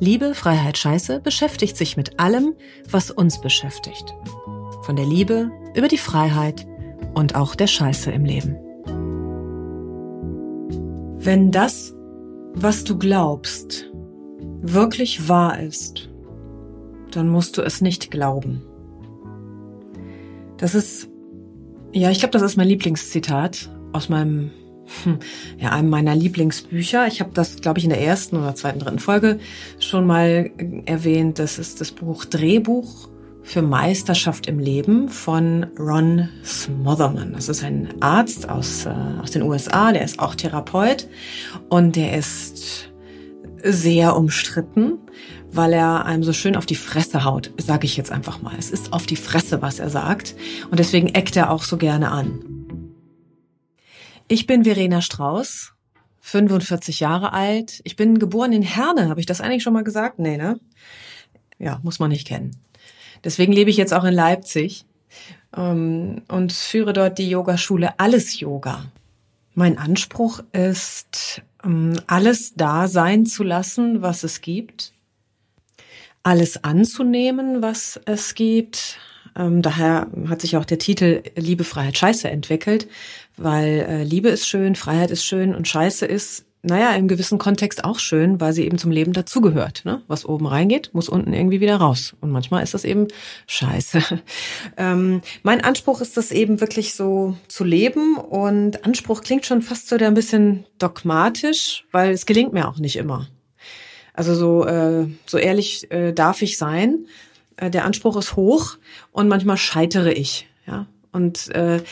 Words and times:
Liebe, 0.00 0.34
Freiheit, 0.34 0.78
Scheiße 0.78 1.20
beschäftigt 1.20 1.76
sich 1.76 1.96
mit 1.96 2.20
allem, 2.20 2.54
was 2.90 3.10
uns 3.10 3.40
beschäftigt. 3.40 4.14
Von 4.82 4.96
der 4.96 5.06
Liebe 5.06 5.50
über 5.74 5.88
die 5.88 5.98
Freiheit 5.98 6.66
und 7.14 7.34
auch 7.34 7.54
der 7.54 7.66
Scheiße 7.66 8.10
im 8.10 8.24
Leben. 8.24 8.56
Wenn 11.18 11.50
das, 11.50 11.94
was 12.54 12.84
du 12.84 12.98
glaubst, 12.98 13.90
wirklich 14.60 15.28
wahr 15.28 15.58
ist, 15.60 16.10
dann 17.12 17.28
musst 17.28 17.56
du 17.56 17.62
es 17.62 17.80
nicht 17.80 18.10
glauben. 18.10 18.62
Das 20.58 20.74
ist, 20.74 21.08
ja, 21.92 22.10
ich 22.10 22.18
glaube, 22.18 22.32
das 22.32 22.42
ist 22.42 22.56
mein 22.56 22.68
Lieblingszitat 22.68 23.70
aus 23.92 24.08
meinem 24.08 24.50
ja, 25.58 25.70
einem 25.70 25.90
meiner 25.90 26.14
Lieblingsbücher. 26.14 27.06
Ich 27.06 27.20
habe 27.20 27.30
das, 27.34 27.56
glaube 27.56 27.78
ich, 27.78 27.84
in 27.84 27.90
der 27.90 28.00
ersten 28.00 28.36
oder 28.36 28.54
zweiten, 28.54 28.78
dritten 28.78 28.98
Folge 28.98 29.38
schon 29.78 30.06
mal 30.06 30.50
erwähnt. 30.86 31.38
Das 31.38 31.58
ist 31.58 31.80
das 31.80 31.92
Buch 31.92 32.24
Drehbuch 32.24 33.08
für 33.44 33.60
Meisterschaft 33.60 34.46
im 34.46 34.58
Leben 34.58 35.08
von 35.10 35.66
Ron 35.78 36.30
Smotherman. 36.44 37.34
Das 37.34 37.48
ist 37.48 37.62
ein 37.62 37.94
Arzt 38.00 38.48
aus, 38.48 38.86
äh, 38.86 38.94
aus 39.22 39.30
den 39.30 39.42
USA, 39.42 39.92
der 39.92 40.02
ist 40.02 40.18
auch 40.18 40.34
Therapeut 40.34 41.08
und 41.68 41.94
der 41.94 42.16
ist 42.16 42.90
sehr 43.62 44.16
umstritten, 44.16 44.98
weil 45.52 45.74
er 45.74 46.06
einem 46.06 46.22
so 46.22 46.32
schön 46.32 46.56
auf 46.56 46.66
die 46.66 46.74
Fresse 46.74 47.24
haut, 47.24 47.52
sage 47.58 47.84
ich 47.84 47.96
jetzt 47.96 48.10
einfach 48.10 48.40
mal. 48.42 48.54
Es 48.58 48.70
ist 48.70 48.92
auf 48.92 49.06
die 49.06 49.16
Fresse, 49.16 49.60
was 49.62 49.78
er 49.78 49.90
sagt 49.90 50.34
und 50.70 50.78
deswegen 50.78 51.08
eckt 51.08 51.36
er 51.36 51.50
auch 51.50 51.62
so 51.62 51.76
gerne 51.76 52.10
an. 52.10 52.63
Ich 54.26 54.46
bin 54.46 54.64
Verena 54.64 55.02
Strauß, 55.02 55.74
45 56.20 57.00
Jahre 57.00 57.34
alt. 57.34 57.82
Ich 57.84 57.96
bin 57.96 58.18
geboren 58.18 58.52
in 58.52 58.62
Herne. 58.62 59.10
Habe 59.10 59.20
ich 59.20 59.26
das 59.26 59.42
eigentlich 59.42 59.62
schon 59.62 59.74
mal 59.74 59.84
gesagt? 59.84 60.18
Nee, 60.18 60.38
ne? 60.38 60.58
Ja, 61.58 61.78
muss 61.82 61.98
man 61.98 62.10
nicht 62.10 62.26
kennen. 62.26 62.56
Deswegen 63.22 63.52
lebe 63.52 63.70
ich 63.70 63.76
jetzt 63.76 63.92
auch 63.92 64.04
in 64.04 64.14
Leipzig 64.14 64.86
ähm, 65.54 66.22
und 66.28 66.52
führe 66.52 66.94
dort 66.94 67.18
die 67.18 67.28
Yogaschule 67.28 67.98
Alles 67.98 68.40
Yoga. 68.40 68.86
Mein 69.54 69.76
Anspruch 69.78 70.40
ist, 70.52 71.42
ähm, 71.62 72.00
alles 72.06 72.54
da 72.54 72.88
sein 72.88 73.26
zu 73.26 73.42
lassen, 73.42 74.00
was 74.00 74.24
es 74.24 74.40
gibt. 74.40 74.92
Alles 76.22 76.64
anzunehmen, 76.64 77.60
was 77.60 78.00
es 78.06 78.34
gibt. 78.34 78.98
Ähm, 79.36 79.62
daher 79.62 80.08
hat 80.28 80.40
sich 80.40 80.56
auch 80.56 80.64
der 80.64 80.78
Titel 80.78 81.22
Liebe, 81.36 81.64
Freiheit, 81.64 81.98
Scheiße 81.98 82.30
entwickelt, 82.30 82.88
weil 83.36 83.86
äh, 83.88 84.02
Liebe 84.04 84.28
ist 84.28 84.46
schön, 84.46 84.74
Freiheit 84.74 85.10
ist 85.10 85.24
schön 85.24 85.54
und 85.54 85.68
Scheiße 85.68 86.06
ist, 86.06 86.44
naja, 86.62 86.92
im 86.94 87.08
gewissen 87.08 87.38
Kontext 87.38 87.84
auch 87.84 87.98
schön, 87.98 88.40
weil 88.40 88.54
sie 88.54 88.64
eben 88.64 88.78
zum 88.78 88.90
Leben 88.90 89.12
dazugehört. 89.12 89.84
Ne? 89.84 90.02
Was 90.06 90.24
oben 90.24 90.46
reingeht, 90.46 90.90
muss 90.94 91.10
unten 91.10 91.34
irgendwie 91.34 91.60
wieder 91.60 91.76
raus. 91.76 92.14
Und 92.22 92.30
manchmal 92.30 92.62
ist 92.62 92.72
das 92.72 92.84
eben 92.84 93.08
Scheiße. 93.46 94.02
ähm, 94.78 95.20
mein 95.42 95.60
Anspruch 95.60 96.00
ist 96.00 96.16
das 96.16 96.32
eben 96.32 96.60
wirklich 96.60 96.94
so 96.94 97.36
zu 97.48 97.64
leben 97.64 98.16
und 98.16 98.84
Anspruch 98.86 99.20
klingt 99.20 99.44
schon 99.44 99.60
fast 99.60 99.88
so 99.88 99.96
ein 99.96 100.14
bisschen 100.14 100.64
dogmatisch, 100.78 101.84
weil 101.92 102.12
es 102.12 102.24
gelingt 102.24 102.54
mir 102.54 102.66
auch 102.66 102.78
nicht 102.78 102.96
immer. 102.96 103.28
Also 104.14 104.34
so, 104.34 104.64
äh, 104.64 105.06
so 105.26 105.36
ehrlich 105.36 105.90
äh, 105.90 106.12
darf 106.12 106.40
ich 106.40 106.56
sein. 106.56 107.06
Äh, 107.56 107.68
der 107.68 107.84
Anspruch 107.84 108.16
ist 108.16 108.36
hoch 108.36 108.78
und 109.12 109.28
manchmal 109.28 109.58
scheitere 109.58 110.12
ich. 110.12 110.48
Ja, 110.66 110.86
und 111.12 111.54
äh, 111.54 111.82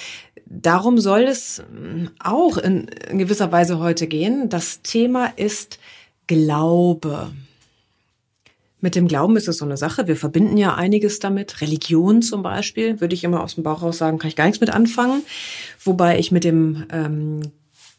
darum 0.60 0.98
soll 0.98 1.22
es 1.22 1.62
mm, 1.72 2.06
auch 2.18 2.58
in, 2.58 2.88
in 3.10 3.18
gewisser 3.18 3.50
Weise 3.50 3.78
heute 3.78 4.06
gehen. 4.06 4.48
Das 4.48 4.82
Thema 4.82 5.26
ist 5.36 5.78
Glaube. 6.26 7.32
Mit 8.80 8.96
dem 8.96 9.06
Glauben 9.06 9.36
ist 9.36 9.48
es 9.48 9.58
so 9.58 9.64
eine 9.64 9.76
Sache. 9.76 10.08
Wir 10.08 10.16
verbinden 10.16 10.56
ja 10.56 10.74
einiges 10.74 11.20
damit. 11.20 11.60
Religion 11.60 12.20
zum 12.20 12.42
Beispiel, 12.42 13.00
würde 13.00 13.14
ich 13.14 13.24
immer 13.24 13.42
aus 13.42 13.54
dem 13.54 13.64
Bauch 13.64 13.82
raus 13.82 13.98
sagen, 13.98 14.18
kann 14.18 14.28
ich 14.28 14.36
gar 14.36 14.46
nichts 14.46 14.60
mit 14.60 14.70
anfangen. 14.70 15.22
Wobei 15.84 16.18
ich 16.18 16.32
mit 16.32 16.42
dem 16.44 16.84
ähm, 16.90 17.42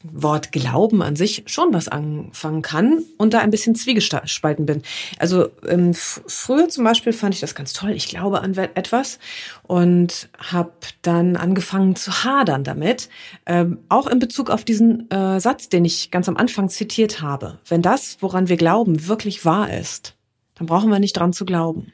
Wort 0.03 0.51
Glauben 0.51 1.01
an 1.01 1.15
sich 1.15 1.43
schon 1.47 1.73
was 1.73 1.87
anfangen 1.87 2.61
kann 2.61 3.03
und 3.17 3.33
da 3.33 3.39
ein 3.39 3.51
bisschen 3.51 3.73
zwiegespalten 3.75 4.65
bin. 4.65 4.81
Also 5.17 5.49
ähm, 5.67 5.93
früher 5.93 6.67
zum 6.69 6.83
Beispiel 6.83 7.13
fand 7.13 7.33
ich 7.33 7.41
das 7.41 7.55
ganz 7.55 7.73
toll. 7.73 7.91
Ich 7.91 8.09
glaube 8.09 8.41
an 8.41 8.53
etwas 8.55 9.19
und 9.63 10.29
habe 10.37 10.73
dann 11.01 11.37
angefangen 11.37 11.95
zu 11.95 12.23
hadern 12.23 12.63
damit, 12.63 13.09
ähm, 13.45 13.79
auch 13.89 14.07
in 14.07 14.19
Bezug 14.19 14.49
auf 14.49 14.65
diesen 14.65 15.09
äh, 15.09 15.39
Satz, 15.39 15.69
den 15.69 15.85
ich 15.85 16.11
ganz 16.11 16.27
am 16.27 16.37
Anfang 16.37 16.69
zitiert 16.69 17.21
habe. 17.21 17.59
Wenn 17.67 17.81
das, 17.81 18.17
woran 18.19 18.49
wir 18.49 18.57
glauben, 18.57 19.07
wirklich 19.07 19.45
wahr 19.45 19.73
ist, 19.73 20.15
dann 20.55 20.67
brauchen 20.67 20.89
wir 20.89 20.99
nicht 20.99 21.13
dran 21.13 21.33
zu 21.33 21.45
glauben. 21.45 21.93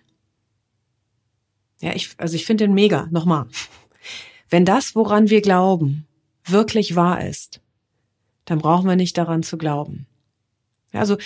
Ja, 1.82 1.94
ich, 1.94 2.10
also 2.18 2.36
ich 2.36 2.46
finde 2.46 2.66
den 2.66 2.74
mega. 2.74 3.08
Nochmal. 3.12 3.46
Wenn 4.50 4.66
das, 4.66 4.96
woran 4.96 5.30
wir 5.30 5.42
glauben, 5.42 6.08
wirklich 6.46 6.96
wahr 6.96 7.26
ist, 7.26 7.62
dann 8.50 8.60
brauchen 8.60 8.88
wir 8.88 8.96
nicht 8.96 9.16
daran 9.16 9.44
zu 9.44 9.60
glauben. 9.60 10.08
Also 10.92 11.18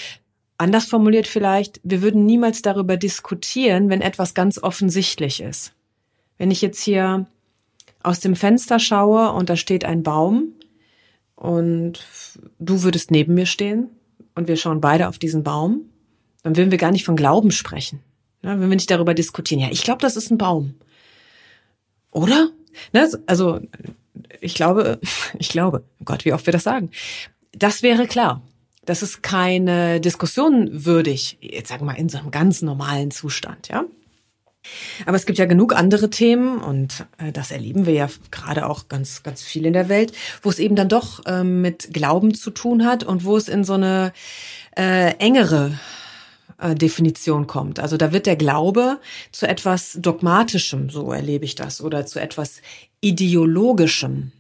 anders 0.58 0.86
formuliert 0.86 1.26
vielleicht, 1.26 1.80
wir 1.82 2.02
würden 2.02 2.26
niemals 2.26 2.62
darüber 2.62 2.98
diskutieren, 2.98 3.90
wenn 3.90 4.02
etwas 4.02 4.34
ganz 4.34 4.62
offensichtlich 4.62 5.40
ist. 5.40 5.74
Wenn 6.38 6.52
ich 6.52 6.62
jetzt 6.62 6.84
hier 6.84 7.26
aus 8.02 8.20
dem 8.20 8.36
Fenster 8.36 8.78
schaue 8.78 9.32
und 9.32 9.50
da 9.50 9.56
steht 9.56 9.86
ein 9.86 10.04
Baum 10.04 10.52
und 11.36 12.06
du 12.60 12.84
würdest 12.84 13.10
neben 13.10 13.36
mir 13.36 13.46
stehen 13.46 13.88
und 14.36 14.50
wir 14.50 14.58
schauen 14.58 14.82
beide 14.82 15.08
auf 15.08 15.18
diesen 15.18 15.44
Baum, 15.44 15.86
dann 16.44 16.58
würden 16.58 16.72
wir 16.72 16.78
gar 16.78 16.92
nicht 16.92 17.06
von 17.06 17.16
Glauben 17.16 17.52
sprechen. 17.52 18.02
Ja, 18.42 18.60
wenn 18.60 18.70
wir 18.70 18.76
nicht 18.76 18.92
darüber 18.92 19.14
diskutieren, 19.14 19.62
ja, 19.62 19.70
ich 19.72 19.84
glaube, 19.84 20.02
das 20.02 20.18
ist 20.18 20.30
ein 20.30 20.38
Baum. 20.38 20.76
Oder? 22.12 22.50
Ne, 22.92 23.10
also 23.28 23.62
ich 24.42 24.56
glaube, 24.56 25.00
ich 25.40 25.50
glaube, 25.50 25.84
oh 26.00 26.06
Gott, 26.06 26.26
wie 26.26 26.34
oft 26.34 26.46
wir 26.46 26.54
das 26.54 26.64
sagen. 26.64 26.92
Das 27.52 27.84
wäre 27.84 28.08
klar. 28.08 28.42
Das 28.86 29.02
ist 29.02 29.24
keine 29.24 30.02
Diskussion 30.02 30.86
würdig, 30.86 31.38
jetzt 31.40 31.70
sagen 31.70 31.86
wir 31.86 31.94
mal 31.94 32.00
in 32.00 32.10
so 32.10 32.18
einem 32.18 32.32
ganz 32.32 32.62
normalen 32.62 33.12
Zustand, 33.12 33.70
ja. 33.70 33.86
Aber 35.06 35.18
es 35.18 35.26
gibt 35.26 35.40
ja 35.40 35.46
genug 35.46 35.76
andere 35.76 36.10
Themen 36.10 36.60
und 36.60 37.06
äh, 37.18 37.32
das 37.32 37.52
erleben 37.52 37.86
wir 37.86 37.94
ja 37.94 38.10
gerade 38.32 38.68
auch 38.68 38.88
ganz, 38.88 39.24
ganz 39.24 39.42
viel 39.42 39.66
in 39.66 39.74
der 39.74 39.90
Welt, 39.90 40.14
wo 40.42 40.50
es 40.50 40.60
eben 40.60 40.76
dann 40.76 40.90
doch 40.90 41.22
ähm, 41.26 41.62
mit 41.62 41.94
Glauben 41.94 42.34
zu 42.34 42.50
tun 42.52 42.86
hat 42.86 43.04
und 43.04 43.26
wo 43.26 43.36
es 43.36 43.50
in 43.50 43.64
so 43.64 43.74
eine 43.74 44.14
äh, 44.78 45.16
engere 45.18 45.78
Definition 46.76 47.48
kommt. 47.48 47.80
Also 47.80 47.98
da 47.98 48.12
wird 48.14 48.26
der 48.26 48.36
Glaube 48.36 49.00
zu 49.32 49.48
etwas 49.48 49.98
Dogmatischem, 50.02 50.90
so 50.90 51.12
erlebe 51.12 51.46
ich 51.46 51.56
das, 51.56 51.82
oder 51.82 52.06
zu 52.06 52.20
etwas 52.20 52.62
Ideologischem. 53.02 54.32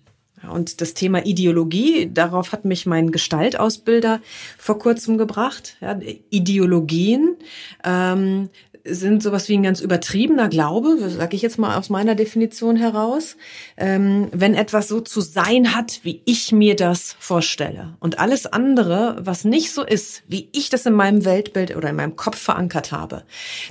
Und 0.49 0.81
das 0.81 0.93
Thema 0.93 1.25
Ideologie, 1.25 2.09
darauf 2.13 2.51
hat 2.51 2.65
mich 2.65 2.85
mein 2.85 3.11
Gestaltausbilder 3.11 4.21
vor 4.57 4.77
kurzem 4.77 5.17
gebracht. 5.17 5.77
Ja, 5.79 5.97
Ideologien 6.29 7.37
ähm, 7.83 8.49
sind 8.85 9.23
sowas 9.23 9.47
wie 9.47 9.57
ein 9.57 9.63
ganz 9.63 9.79
übertriebener 9.79 10.49
Glaube, 10.49 10.97
sage 11.09 11.35
ich 11.35 11.41
jetzt 11.41 11.57
mal 11.57 11.77
aus 11.77 11.89
meiner 11.89 12.15
Definition 12.15 12.75
heraus, 12.75 13.37
ähm, 13.77 14.27
wenn 14.33 14.55
etwas 14.55 14.89
so 14.89 14.99
zu 14.99 15.21
sein 15.21 15.73
hat, 15.73 16.01
wie 16.03 16.21
ich 16.25 16.51
mir 16.51 16.75
das 16.75 17.15
vorstelle. 17.19 17.95
Und 17.99 18.19
alles 18.19 18.45
andere, 18.45 19.17
was 19.21 19.45
nicht 19.45 19.71
so 19.71 19.83
ist, 19.83 20.23
wie 20.27 20.49
ich 20.51 20.69
das 20.69 20.85
in 20.85 20.93
meinem 20.93 21.23
Weltbild 21.23 21.75
oder 21.75 21.89
in 21.89 21.95
meinem 21.95 22.15
Kopf 22.17 22.37
verankert 22.37 22.91
habe, 22.91 23.23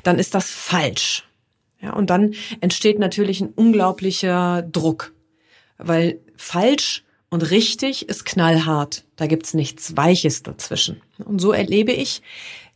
dann 0.02 0.18
ist 0.18 0.34
das 0.34 0.50
falsch. 0.50 1.24
Ja, 1.80 1.92
und 1.92 2.10
dann 2.10 2.34
entsteht 2.60 2.98
natürlich 2.98 3.40
ein 3.40 3.50
unglaublicher 3.50 4.62
Druck, 4.62 5.12
weil 5.76 6.20
falsch 6.36 7.04
und 7.28 7.50
richtig 7.50 8.08
ist 8.08 8.24
knallhart. 8.24 9.04
Da 9.16 9.26
gibt's 9.26 9.52
nichts 9.52 9.96
Weiches 9.96 10.42
dazwischen. 10.42 11.02
Und 11.18 11.40
so 11.40 11.52
erlebe 11.52 11.92
ich 11.92 12.22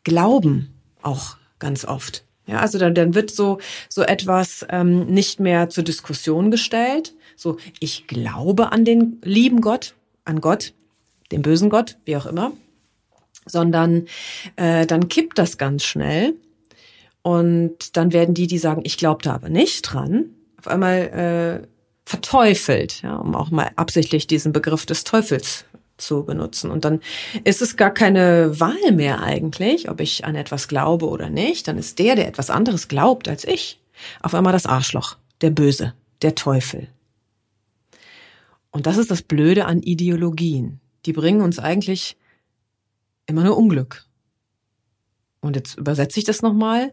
Glauben 0.03 0.75
auch 1.03 1.37
ganz 1.59 1.85
oft. 1.85 2.26
Ja, 2.47 2.61
also 2.61 2.79
dann, 2.79 2.95
dann 2.95 3.15
wird 3.15 3.31
so, 3.31 3.59
so 3.89 4.03
etwas 4.03 4.65
ähm, 4.71 5.07
nicht 5.07 5.41
mehr 5.41 5.69
zur 5.69 5.85
Diskussion 5.85 6.51
gestellt. 6.51 7.15
So, 7.37 7.59
ich 7.81 8.07
glaube 8.07 8.73
an 8.73 8.85
den 8.85 9.21
lieben 9.23 9.61
Gott, 9.61 9.95
an 10.25 10.41
Gott, 10.41 10.73
den 11.33 11.43
bösen 11.43 11.71
Gott, 11.71 11.97
wie 12.05 12.17
auch 12.17 12.27
immer. 12.27 12.53
sondern 13.47 14.07
äh, 14.57 14.87
dann 14.87 15.09
kippt 15.09 15.39
das 15.39 15.59
ganz 15.59 15.85
schnell 15.85 16.35
und 17.23 17.97
dann 17.97 18.13
werden 18.13 18.35
die, 18.35 18.47
die 18.47 18.59
sagen, 18.59 18.83
ich 18.85 18.99
glaube 18.99 19.23
da 19.23 19.35
aber 19.35 19.49
nicht 19.49 19.83
dran, 19.83 20.27
auf 20.59 20.69
einmal 20.69 21.63
äh, 21.65 21.67
verteufelt, 22.05 23.03
ja, 23.03 23.17
um 23.17 23.35
auch 23.35 23.51
mal 23.51 23.71
absichtlich 23.77 24.27
diesen 24.27 24.53
Begriff 24.53 24.87
des 24.87 25.05
Teufels 25.05 25.65
zu 25.97 26.25
benutzen. 26.25 26.71
Und 26.71 26.85
dann 26.85 27.01
ist 27.45 27.63
es 27.63 27.77
gar 27.77 27.91
keine 27.91 28.59
Wahl 28.61 28.93
mehr 28.93 29.23
eigentlich, 29.23 29.89
ob 29.91 30.01
ich 30.01 30.25
an 30.25 30.35
etwas 30.35 30.69
glaube 30.69 31.09
oder 31.09 31.31
nicht. 31.31 31.69
Dann 31.69 31.79
ist 31.79 31.99
der, 31.99 32.17
der 32.17 32.29
etwas 32.29 32.51
anderes 32.51 32.89
glaubt 32.89 33.29
als 33.29 33.45
ich, 33.45 33.81
auf 34.23 34.35
einmal 34.35 34.53
das 34.53 34.67
Arschloch, 34.67 35.17
der 35.41 35.51
Böse, 35.51 35.95
der 36.23 36.35
Teufel. 36.35 36.89
Und 38.71 38.87
das 38.87 38.99
ist 38.99 39.11
das 39.11 39.23
Blöde 39.23 39.65
an 39.65 39.81
Ideologien. 39.81 40.81
Die 41.07 41.13
bringen 41.13 41.41
uns 41.41 41.59
eigentlich 41.59 42.17
immer 43.27 43.43
nur 43.43 43.57
Unglück. 43.57 44.05
Und 45.41 45.57
jetzt 45.57 45.79
übersetze 45.79 46.19
ich 46.19 46.27
das 46.27 46.43
nochmal. 46.43 46.93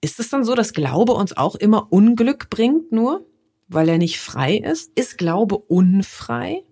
Ist 0.00 0.20
es 0.20 0.30
dann 0.30 0.44
so, 0.44 0.54
dass 0.54 0.72
Glaube 0.72 1.12
uns 1.12 1.36
auch 1.36 1.56
immer 1.56 1.92
Unglück 1.92 2.48
bringt 2.50 2.92
nur, 2.92 3.26
weil 3.66 3.88
er 3.88 3.98
nicht 3.98 4.20
frei 4.20 4.56
ist? 4.56 4.92
Ist 4.94 5.18
Glaube 5.18 5.58
unfrei? 5.58 6.62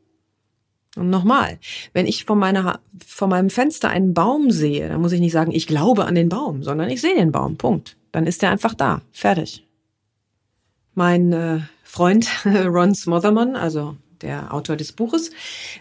Und 0.97 1.11
nochmal, 1.11 1.59
wenn 1.93 2.07
ich 2.07 2.25
von, 2.25 2.39
meiner, 2.39 2.81
von 3.07 3.29
meinem 3.29 3.51
Fenster 3.51 3.91
einen 3.91 4.15
Baum 4.15 4.51
sehe, 4.51 4.89
dann 4.89 5.01
muss 5.01 5.13
ich 5.13 5.21
nicht 5.21 5.33
sagen, 5.33 5.53
ich 5.53 5.67
glaube 5.67 6.07
an 6.07 6.15
den 6.15 6.29
Baum, 6.29 6.63
sondern 6.63 6.89
ich 6.89 7.01
sehe 7.01 7.15
den 7.15 7.33
Baum. 7.33 7.57
Punkt. 7.57 7.97
Dann 8.13 8.27
ist 8.27 8.43
er 8.43 8.51
einfach 8.51 8.75
da. 8.75 9.03
Fertig. 9.13 9.67
Mein 10.95 11.33
äh, 11.33 11.61
Freund 11.85 12.29
Ron 12.45 12.95
Smotherman, 12.95 13.57
also 13.57 13.97
der 14.23 14.55
Autor 14.55 14.77
des 14.77 14.93
Buches, 14.93 15.31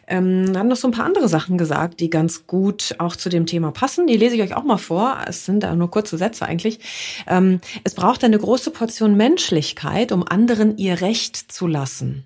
ähm, 0.08 0.52
hat 0.56 0.68
noch 0.68 0.76
so 0.76 0.90
ein 0.90 0.92
paar 0.92 1.06
andere 1.06 1.30
Sachen 1.30 1.58
gesagt, 1.58 2.02
die 2.02 2.10
ganz 2.10 2.48
gut 2.48 2.96
auch 3.00 3.16
zu 3.16 3.30
dem 3.30 3.46
Thema 3.46 3.72
passen. 3.72 4.08
Die 4.08 4.18
lese 4.18 4.36
ich 4.36 4.42
euch 4.42 4.56
auch 4.56 4.66
mal 4.66 4.78
vor. 4.78 5.18
Es 5.26 5.46
sind 5.46 5.62
da 5.64 5.74
nur 5.76 5.90
kurze 5.90 6.18
Sätze 6.18 6.46
eigentlich. 6.46 6.80
Ähm, 7.28 7.62
es 7.86 7.94
braucht 7.94 8.24
eine 8.26 8.38
große 8.38 8.72
Portion 8.72 9.16
Menschlichkeit, 9.16 10.12
um 10.12 10.28
anderen 10.28 10.78
ihr 10.78 11.00
Recht 11.00 11.38
zu 11.38 11.68
lassen. 11.68 12.26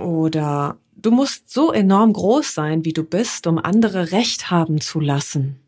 Oder 0.00 0.76
du 0.96 1.10
musst 1.10 1.50
so 1.50 1.72
enorm 1.72 2.12
groß 2.12 2.54
sein, 2.54 2.84
wie 2.84 2.92
du 2.92 3.04
bist, 3.04 3.46
um 3.46 3.58
andere 3.58 4.12
Recht 4.12 4.50
haben 4.50 4.80
zu 4.80 5.00
lassen. 5.00 5.60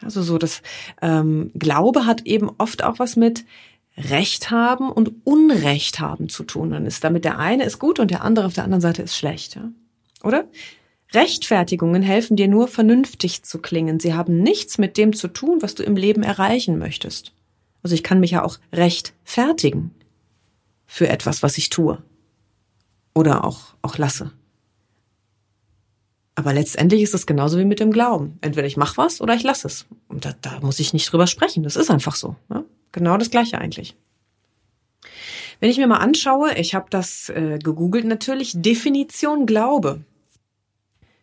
Also 0.00 0.22
so, 0.22 0.38
das 0.38 0.62
ähm, 1.00 1.50
Glaube 1.54 2.06
hat 2.06 2.22
eben 2.26 2.50
oft 2.58 2.84
auch 2.84 2.98
was 2.98 3.16
mit 3.16 3.44
Recht 3.96 4.50
haben 4.50 4.90
und 4.90 5.12
Unrecht 5.24 6.00
haben 6.00 6.28
zu 6.28 6.44
tun. 6.44 6.70
Dann 6.70 6.84
ist 6.84 7.02
damit 7.02 7.24
der 7.24 7.38
eine 7.38 7.64
ist 7.64 7.78
gut 7.78 7.98
und 7.98 8.10
der 8.10 8.22
andere 8.22 8.46
auf 8.46 8.52
der 8.52 8.64
anderen 8.64 8.82
Seite 8.82 9.02
ist 9.02 9.16
schlecht, 9.16 9.56
ja? 9.56 9.70
Oder? 10.22 10.46
Rechtfertigungen 11.12 12.02
helfen 12.02 12.36
dir 12.36 12.48
nur 12.48 12.68
vernünftig 12.68 13.42
zu 13.42 13.58
klingen. 13.58 14.00
Sie 14.00 14.12
haben 14.12 14.42
nichts 14.42 14.76
mit 14.76 14.96
dem 14.96 15.12
zu 15.12 15.28
tun, 15.28 15.62
was 15.62 15.74
du 15.74 15.82
im 15.82 15.96
Leben 15.96 16.22
erreichen 16.22 16.78
möchtest. 16.78 17.32
Also 17.82 17.94
ich 17.94 18.02
kann 18.02 18.20
mich 18.20 18.32
ja 18.32 18.44
auch 18.44 18.58
rechtfertigen 18.72 19.92
für 20.86 21.08
etwas, 21.08 21.42
was 21.42 21.58
ich 21.58 21.70
tue. 21.70 22.02
Oder 23.16 23.46
auch, 23.46 23.74
auch 23.80 23.96
lasse. 23.96 24.30
Aber 26.34 26.52
letztendlich 26.52 27.00
ist 27.00 27.14
es 27.14 27.26
genauso 27.26 27.58
wie 27.58 27.64
mit 27.64 27.80
dem 27.80 27.90
Glauben. 27.90 28.36
Entweder 28.42 28.66
ich 28.66 28.76
mache 28.76 28.98
was 28.98 29.22
oder 29.22 29.34
ich 29.34 29.42
lasse 29.42 29.68
es. 29.68 29.86
Und 30.06 30.26
da, 30.26 30.34
da 30.42 30.60
muss 30.60 30.80
ich 30.80 30.92
nicht 30.92 31.10
drüber 31.10 31.26
sprechen. 31.26 31.62
Das 31.62 31.76
ist 31.76 31.90
einfach 31.90 32.14
so. 32.14 32.36
Ne? 32.50 32.66
Genau 32.92 33.16
das 33.16 33.30
gleiche 33.30 33.56
eigentlich. 33.56 33.96
Wenn 35.60 35.70
ich 35.70 35.78
mir 35.78 35.86
mal 35.86 35.96
anschaue, 35.96 36.58
ich 36.58 36.74
habe 36.74 36.88
das 36.90 37.30
äh, 37.30 37.58
gegoogelt 37.58 38.04
natürlich, 38.04 38.52
Definition 38.54 39.46
Glaube. 39.46 40.04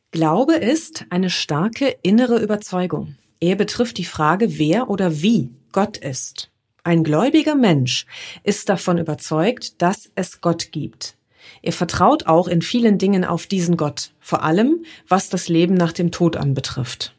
Glaube 0.09 0.55
ist 0.55 1.05
eine 1.11 1.29
starke 1.29 1.95
innere 2.01 2.39
Überzeugung. 2.39 3.17
Er 3.39 3.55
betrifft 3.55 3.99
die 3.99 4.05
Frage, 4.05 4.57
wer 4.57 4.89
oder 4.89 5.21
wie 5.21 5.51
Gott 5.71 5.97
ist. 5.97 6.49
Ein 6.83 7.03
gläubiger 7.03 7.53
Mensch 7.53 8.07
ist 8.41 8.67
davon 8.67 8.97
überzeugt, 8.97 9.79
dass 9.79 10.09
es 10.15 10.41
Gott 10.41 10.71
gibt. 10.71 11.17
Er 11.61 11.73
vertraut 11.73 12.27
auch 12.27 12.47
in 12.47 12.61
vielen 12.61 12.97
Dingen 12.97 13.25
auf 13.25 13.47
diesen 13.47 13.77
Gott, 13.77 14.11
vor 14.19 14.43
allem 14.43 14.83
was 15.07 15.29
das 15.29 15.49
Leben 15.49 15.73
nach 15.75 15.93
dem 15.93 16.11
Tod 16.11 16.35
anbetrifft. 16.35 17.15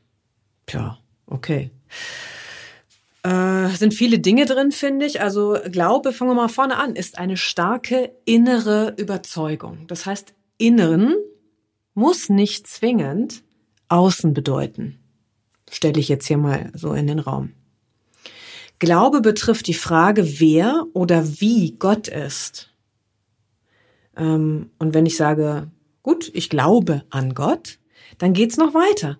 Tja, 0.66 0.98
okay. 1.26 1.70
Äh, 3.22 3.68
sind 3.70 3.94
viele 3.94 4.18
Dinge 4.18 4.44
drin, 4.44 4.70
finde 4.70 5.06
ich. 5.06 5.20
Also 5.20 5.56
Glaube, 5.70 6.12
fangen 6.12 6.32
wir 6.32 6.34
mal 6.34 6.48
vorne 6.48 6.76
an, 6.76 6.94
ist 6.94 7.18
eine 7.18 7.36
starke 7.36 8.12
innere 8.26 8.94
Überzeugung. 8.98 9.86
Das 9.86 10.04
heißt, 10.04 10.34
Inneren 10.58 11.14
muss 11.94 12.28
nicht 12.28 12.66
zwingend 12.66 13.42
außen 13.88 14.34
bedeuten. 14.34 14.98
Stelle 15.70 15.98
ich 15.98 16.08
jetzt 16.08 16.26
hier 16.26 16.36
mal 16.36 16.70
so 16.74 16.92
in 16.92 17.06
den 17.06 17.18
Raum. 17.18 17.52
Glaube 18.78 19.20
betrifft 19.20 19.66
die 19.66 19.74
Frage, 19.74 20.40
wer 20.40 20.84
oder 20.92 21.40
wie 21.40 21.76
Gott 21.78 22.08
ist. 22.08 22.73
Ähm, 24.16 24.70
und 24.78 24.94
wenn 24.94 25.06
ich 25.06 25.16
sage, 25.16 25.68
gut, 26.02 26.30
ich 26.34 26.48
glaube 26.50 27.02
an 27.10 27.34
Gott, 27.34 27.78
dann 28.18 28.32
geht's 28.32 28.56
noch 28.56 28.74
weiter 28.74 29.18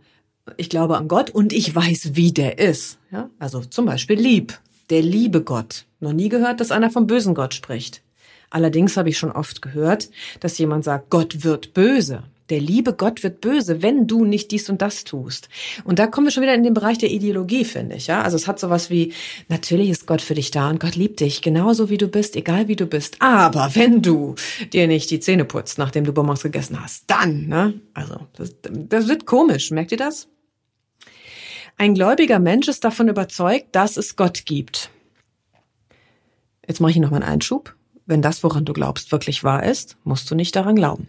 ich 0.56 0.69
glaube 0.69 0.96
an 0.96 1.08
Gott 1.08 1.31
und 1.31 1.52
ich 1.52 1.75
weiß, 1.75 2.11
wie 2.14 2.32
der 2.32 2.58
ist. 2.58 2.99
Ja? 3.11 3.31
Also 3.38 3.61
zum 3.61 3.87
Beispiel 3.87 4.19
lieb, 4.19 4.58
der 4.91 5.02
liebe 5.02 5.43
Gott. 5.43 5.87
Noch 6.00 6.12
nie 6.12 6.29
gehört, 6.29 6.61
dass 6.61 6.70
einer 6.70 6.91
vom 6.91 7.06
bösen 7.06 7.35
Gott 7.35 7.55
spricht. 7.55 8.02
Allerdings 8.50 8.96
habe 8.96 9.08
ich 9.08 9.19
schon 9.19 9.32
oft 9.32 9.62
gehört, 9.62 10.11
dass 10.41 10.58
jemand 10.58 10.85
sagt, 10.85 11.11
Gott 11.11 11.44
wird 11.44 11.75
böse. 11.75 12.23
Der 12.50 12.61
liebe 12.61 12.93
Gott 12.93 13.23
wird 13.23 13.41
böse, 13.41 13.81
wenn 13.81 14.06
du 14.06 14.26
nicht 14.26 14.50
dies 14.50 14.69
und 14.69 14.82
das 14.82 15.05
tust. 15.05 15.49
Und 15.85 15.99
da 15.99 16.06
kommen 16.06 16.26
wir 16.26 16.31
schon 16.31 16.43
wieder 16.43 16.55
in 16.55 16.62
den 16.62 16.75
Bereich 16.75 16.99
der 16.99 17.11
Ideologie, 17.11 17.64
finde 17.64 17.96
ich. 17.96 18.06
Ja, 18.06 18.20
also 18.23 18.37
es 18.37 18.46
hat 18.46 18.61
sowas 18.61 18.91
wie: 18.91 19.14
Natürlich 19.49 19.88
ist 19.88 20.06
Gott 20.06 20.20
für 20.20 20.35
dich 20.35 20.50
da 20.50 20.69
und 20.69 20.79
Gott 20.79 20.94
liebt 20.94 21.20
dich 21.20 21.41
genauso 21.41 21.88
wie 21.88 21.96
du 21.96 22.08
bist, 22.08 22.37
egal 22.37 22.69
wie 22.69 22.76
du 22.76 22.87
bist. 22.87 23.17
Aber 23.20 23.70
wenn 23.75 24.02
du 24.02 24.35
dir 24.73 24.87
nicht 24.87 25.11
die 25.11 25.20
Zähne 25.20 25.46
putzt, 25.46 25.79
nachdem 25.79 26.05
du 26.05 26.12
Bonbons 26.12 26.43
gegessen 26.43 26.82
hast, 26.82 27.05
dann, 27.06 27.46
ne? 27.49 27.81
Also 27.94 28.17
das, 28.37 28.55
das 28.62 29.08
wird 29.08 29.25
komisch. 29.25 29.70
Merkt 29.70 29.93
ihr 29.93 29.99
das? 29.99 30.29
Ein 31.76 31.94
gläubiger 31.94 32.38
Mensch 32.38 32.69
ist 32.69 32.85
davon 32.85 33.08
überzeugt, 33.08 33.75
dass 33.75 33.96
es 33.96 34.17
Gott 34.17 34.44
gibt. 34.44 34.91
Jetzt 36.67 36.81
mache 36.81 36.93
ich 36.93 36.99
noch 36.99 37.11
mal 37.11 37.23
einen 37.23 37.32
Einschub. 37.32 37.75
Wenn 38.06 38.23
das, 38.23 38.43
woran 38.43 38.64
du 38.64 38.75
glaubst, 38.75 39.12
wirklich 39.12 39.44
wahr 39.44 39.64
ist, 39.64 39.96
musst 40.05 40.31
du 40.31 40.35
nicht 40.35 40.55
daran 40.55 40.76
glauben. 40.76 41.08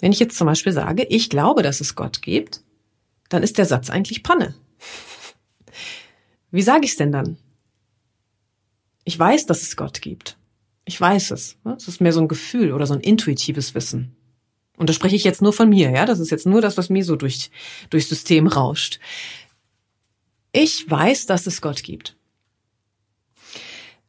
Wenn 0.00 0.12
ich 0.12 0.20
jetzt 0.20 0.36
zum 0.36 0.46
Beispiel 0.46 0.72
sage, 0.72 1.04
ich 1.04 1.30
glaube, 1.30 1.62
dass 1.62 1.80
es 1.80 1.94
Gott 1.94 2.22
gibt, 2.22 2.62
dann 3.28 3.42
ist 3.42 3.58
der 3.58 3.66
Satz 3.66 3.90
eigentlich 3.90 4.22
Panne. 4.22 4.54
Wie 6.50 6.62
sage 6.62 6.84
ich 6.84 6.92
es 6.92 6.96
denn 6.96 7.12
dann? 7.12 7.36
Ich 9.04 9.18
weiß, 9.18 9.46
dass 9.46 9.62
es 9.62 9.76
Gott 9.76 10.00
gibt. 10.00 10.36
Ich 10.84 11.00
weiß 11.00 11.30
es. 11.30 11.56
Es 11.76 11.88
ist 11.88 12.00
mehr 12.00 12.12
so 12.12 12.20
ein 12.20 12.28
Gefühl 12.28 12.72
oder 12.72 12.86
so 12.86 12.94
ein 12.94 13.00
intuitives 13.00 13.74
Wissen. 13.74 14.14
Und 14.76 14.88
das 14.88 14.96
spreche 14.96 15.16
ich 15.16 15.24
jetzt 15.24 15.42
nur 15.42 15.52
von 15.52 15.68
mir, 15.68 15.90
ja. 15.90 16.04
Das 16.04 16.18
ist 16.18 16.30
jetzt 16.30 16.46
nur 16.46 16.60
das, 16.60 16.76
was 16.76 16.90
mir 16.90 17.04
so 17.04 17.16
durch, 17.16 17.50
durchs 17.90 18.08
System 18.08 18.46
rauscht. 18.46 18.98
Ich 20.52 20.88
weiß, 20.88 21.26
dass 21.26 21.46
es 21.46 21.60
Gott 21.60 21.82
gibt. 21.82 22.16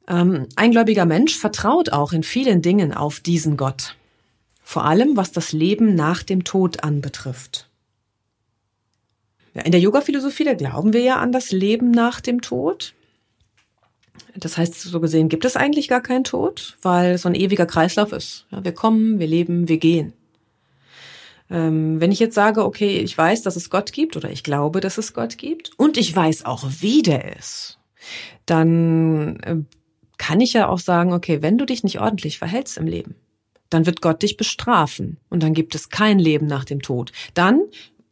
Ähm, 0.07 0.47
ein 0.55 0.71
gläubiger 0.71 1.05
Mensch 1.05 1.37
vertraut 1.37 1.91
auch 1.91 2.13
in 2.13 2.23
vielen 2.23 2.61
Dingen 2.61 2.93
auf 2.93 3.19
diesen 3.19 3.57
Gott. 3.57 3.95
Vor 4.67 4.83
allem, 4.83 5.15
was 5.15 5.31
das 5.31 5.51
Leben 5.51 5.93
nach 5.93 6.23
dem 6.23 6.43
Tod 6.43 6.83
anbetrifft. 6.83 7.69
In 9.53 9.71
der 9.71 9.79
Yoga-Philosophie, 9.79 10.43
da 10.43 10.55
glauben 10.55 10.91
wir 10.91 11.01
ja 11.01 11.17
an 11.17 11.31
das 11.31 11.51
Leben 11.51 11.91
nach 11.91 12.19
dem 12.19 12.41
Tod. 12.41 12.95
Das 14.35 14.57
heißt, 14.57 14.81
so 14.81 14.99
gesehen 14.99 15.29
gibt 15.29 15.45
es 15.45 15.55
eigentlich 15.55 15.87
gar 15.87 16.01
keinen 16.01 16.23
Tod, 16.23 16.77
weil 16.81 17.19
so 17.19 17.29
ein 17.29 17.35
ewiger 17.35 17.67
Kreislauf 17.67 18.11
ist. 18.11 18.47
Wir 18.49 18.71
kommen, 18.71 19.19
wir 19.19 19.27
leben, 19.27 19.69
wir 19.69 19.77
gehen. 19.77 20.13
Ähm, 21.51 22.01
wenn 22.01 22.11
ich 22.11 22.19
jetzt 22.19 22.33
sage, 22.33 22.65
okay, 22.65 22.97
ich 22.97 23.15
weiß, 23.15 23.43
dass 23.43 23.55
es 23.55 23.69
Gott 23.69 23.93
gibt 23.93 24.17
oder 24.17 24.31
ich 24.31 24.43
glaube, 24.43 24.81
dass 24.81 24.97
es 24.97 25.13
Gott 25.13 25.37
gibt 25.37 25.73
und 25.77 25.95
ich 25.95 26.13
weiß 26.13 26.43
auch, 26.43 26.65
wie 26.79 27.03
der 27.03 27.37
ist, 27.37 27.77
dann 28.47 29.39
äh, 29.41 29.57
kann 30.17 30.41
ich 30.41 30.53
ja 30.53 30.67
auch 30.67 30.79
sagen, 30.79 31.13
okay, 31.13 31.43
wenn 31.43 31.59
du 31.59 31.65
dich 31.65 31.83
nicht 31.83 32.01
ordentlich 32.01 32.39
verhältst 32.39 32.79
im 32.79 32.87
Leben, 32.87 33.15
dann 33.69 33.85
wird 33.85 34.01
Gott 34.01 34.21
dich 34.21 34.37
bestrafen 34.37 35.17
und 35.29 35.43
dann 35.43 35.53
gibt 35.53 35.75
es 35.75 35.89
kein 35.89 36.19
Leben 36.19 36.47
nach 36.47 36.65
dem 36.65 36.81
Tod. 36.81 37.11
Dann 37.33 37.61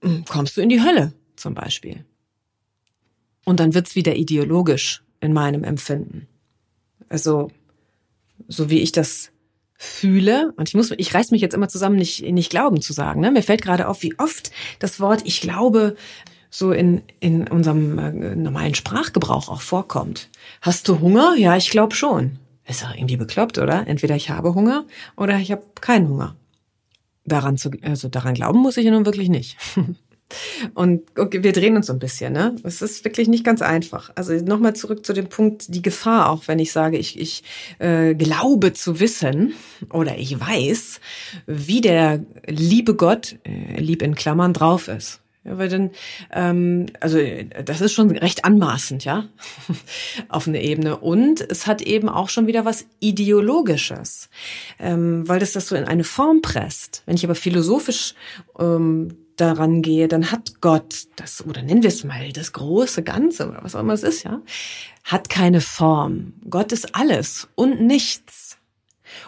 hm, 0.02 0.26
kommst 0.26 0.58
du 0.58 0.62
in 0.62 0.70
die 0.70 0.82
Hölle 0.82 1.14
zum 1.36 1.54
Beispiel. 1.54 2.06
Und 3.46 3.60
dann 3.60 3.74
wird's 3.74 3.96
wieder 3.96 4.16
ideologisch 4.16 5.04
in 5.20 5.34
meinem 5.34 5.64
Empfinden. 5.64 6.28
Also, 7.10 7.52
so 8.48 8.70
wie 8.70 8.80
ich 8.80 8.92
das 8.92 9.32
fühle, 9.76 10.54
und 10.56 10.70
ich 10.70 10.76
muss, 10.76 10.92
ich 10.92 11.14
reiß 11.14 11.32
mich 11.32 11.42
jetzt 11.42 11.54
immer 11.54 11.68
zusammen, 11.68 11.98
nicht, 11.98 12.24
nicht 12.24 12.50
glauben 12.50 12.82
zu 12.82 12.94
sagen. 12.94 13.20
Ne? 13.22 13.32
Mir 13.32 13.44
fällt 13.44 13.62
gerade 13.62 13.88
auf, 13.88 14.02
wie 14.02 14.18
oft 14.18 14.52
das 14.80 15.00
Wort 15.00 15.22
ich 15.26 15.42
glaube 15.42 15.96
so 16.50 16.72
in, 16.72 17.02
in 17.20 17.48
unserem 17.48 17.98
äh, 17.98 18.36
normalen 18.36 18.76
Sprachgebrauch 18.76 19.50
auch 19.50 19.62
vorkommt. 19.62 20.30
Hast 20.62 20.88
du 20.88 21.00
Hunger? 21.00 21.36
Ja, 21.36 21.58
ich 21.58 21.70
glaube 21.70 21.96
schon. 21.96 22.38
Ist 22.66 22.84
doch 22.84 22.96
irgendwie 22.96 23.18
bekloppt, 23.18 23.58
oder? 23.58 23.88
Entweder 23.88 24.16
ich 24.16 24.30
habe 24.30 24.54
Hunger 24.54 24.86
oder 25.18 25.38
ich 25.38 25.52
habe 25.52 25.64
keinen 25.82 26.08
Hunger. 26.08 26.36
Daran 27.26 27.58
zu, 27.58 27.72
also 27.82 28.10
daran 28.10 28.34
glauben 28.34 28.60
muss 28.60 28.78
ich 28.78 28.86
ja 28.86 28.92
nun 28.92 29.06
wirklich 29.06 29.30
nicht. 29.30 29.58
Und 30.74 31.04
okay, 31.18 31.44
wir 31.44 31.52
drehen 31.52 31.76
uns 31.76 31.88
so 31.88 31.94
ein 31.94 32.00
bisschen, 32.00 32.34
ne? 32.34 32.56
Es 32.64 32.82
ist 32.82 33.06
wirklich 33.06 33.28
nicht 33.28 33.44
ganz 33.44 33.62
einfach. 33.62 34.12
Also 34.16 34.34
nochmal 34.34 34.76
zurück 34.76 35.06
zu 35.06 35.14
dem 35.14 35.28
Punkt, 35.28 35.74
die 35.74 35.82
Gefahr, 35.82 36.30
auch 36.30 36.48
wenn 36.48 36.60
ich 36.60 36.72
sage, 36.72 36.98
ich, 36.98 37.20
ich 37.20 37.44
äh, 37.80 38.16
glaube 38.16 38.74
zu 38.74 39.00
wissen 39.00 39.54
oder 39.92 40.18
ich 40.18 40.40
weiß, 40.40 41.00
wie 41.46 41.82
der 41.82 42.26
liebe 42.48 42.96
Gott, 42.96 43.36
äh, 43.44 43.80
lieb 43.80 44.02
in 44.02 44.16
Klammern, 44.16 44.54
drauf 44.54 44.88
ist. 44.88 45.23
Ja, 45.46 45.58
weil 45.58 45.68
dann, 45.68 45.92
ähm, 46.32 46.86
also 47.02 47.20
das 47.66 47.82
ist 47.82 47.94
schon 47.94 48.12
recht 48.12 48.46
anmaßend, 48.46 49.04
ja, 49.04 49.28
auf 50.30 50.48
eine 50.48 50.64
Ebene. 50.64 50.98
Und 50.98 51.42
es 51.42 51.68
hat 51.68 51.82
eben 51.82 52.08
auch 52.08 52.30
schon 52.30 52.48
wieder 52.48 52.64
was 52.64 52.86
Ideologisches, 53.00 54.30
ähm, 54.80 55.28
weil 55.28 55.40
das 55.40 55.52
das 55.52 55.68
so 55.68 55.76
in 55.76 55.84
eine 55.84 56.06
Form 56.06 56.42
presst. 56.42 57.04
Wenn 57.06 57.16
ich 57.16 57.26
aber 57.26 57.36
philosophisch 57.36 58.16
ähm, 58.58 59.18
daran 59.36 59.82
gehe, 59.82 60.08
dann 60.08 60.32
hat 60.32 60.62
Gott 60.62 61.08
das, 61.18 61.46
oder 61.46 61.62
nennen 61.62 61.84
wir 61.84 61.90
es 61.90 62.06
mal, 62.06 62.32
das 62.32 62.54
große 62.54 63.04
Ganze 63.04 63.50
oder 63.50 63.64
was 63.64 63.76
auch 63.76 63.82
immer 63.82 63.94
es 63.94 64.04
ist, 64.04 64.24
ja, 64.24 64.42
hat 65.04 65.30
keine 65.30 65.60
Form. 65.60 66.34
Gott 66.50 66.72
ist 66.72 66.96
alles 66.96 67.50
und 67.56 67.82
nichts. 67.82 68.58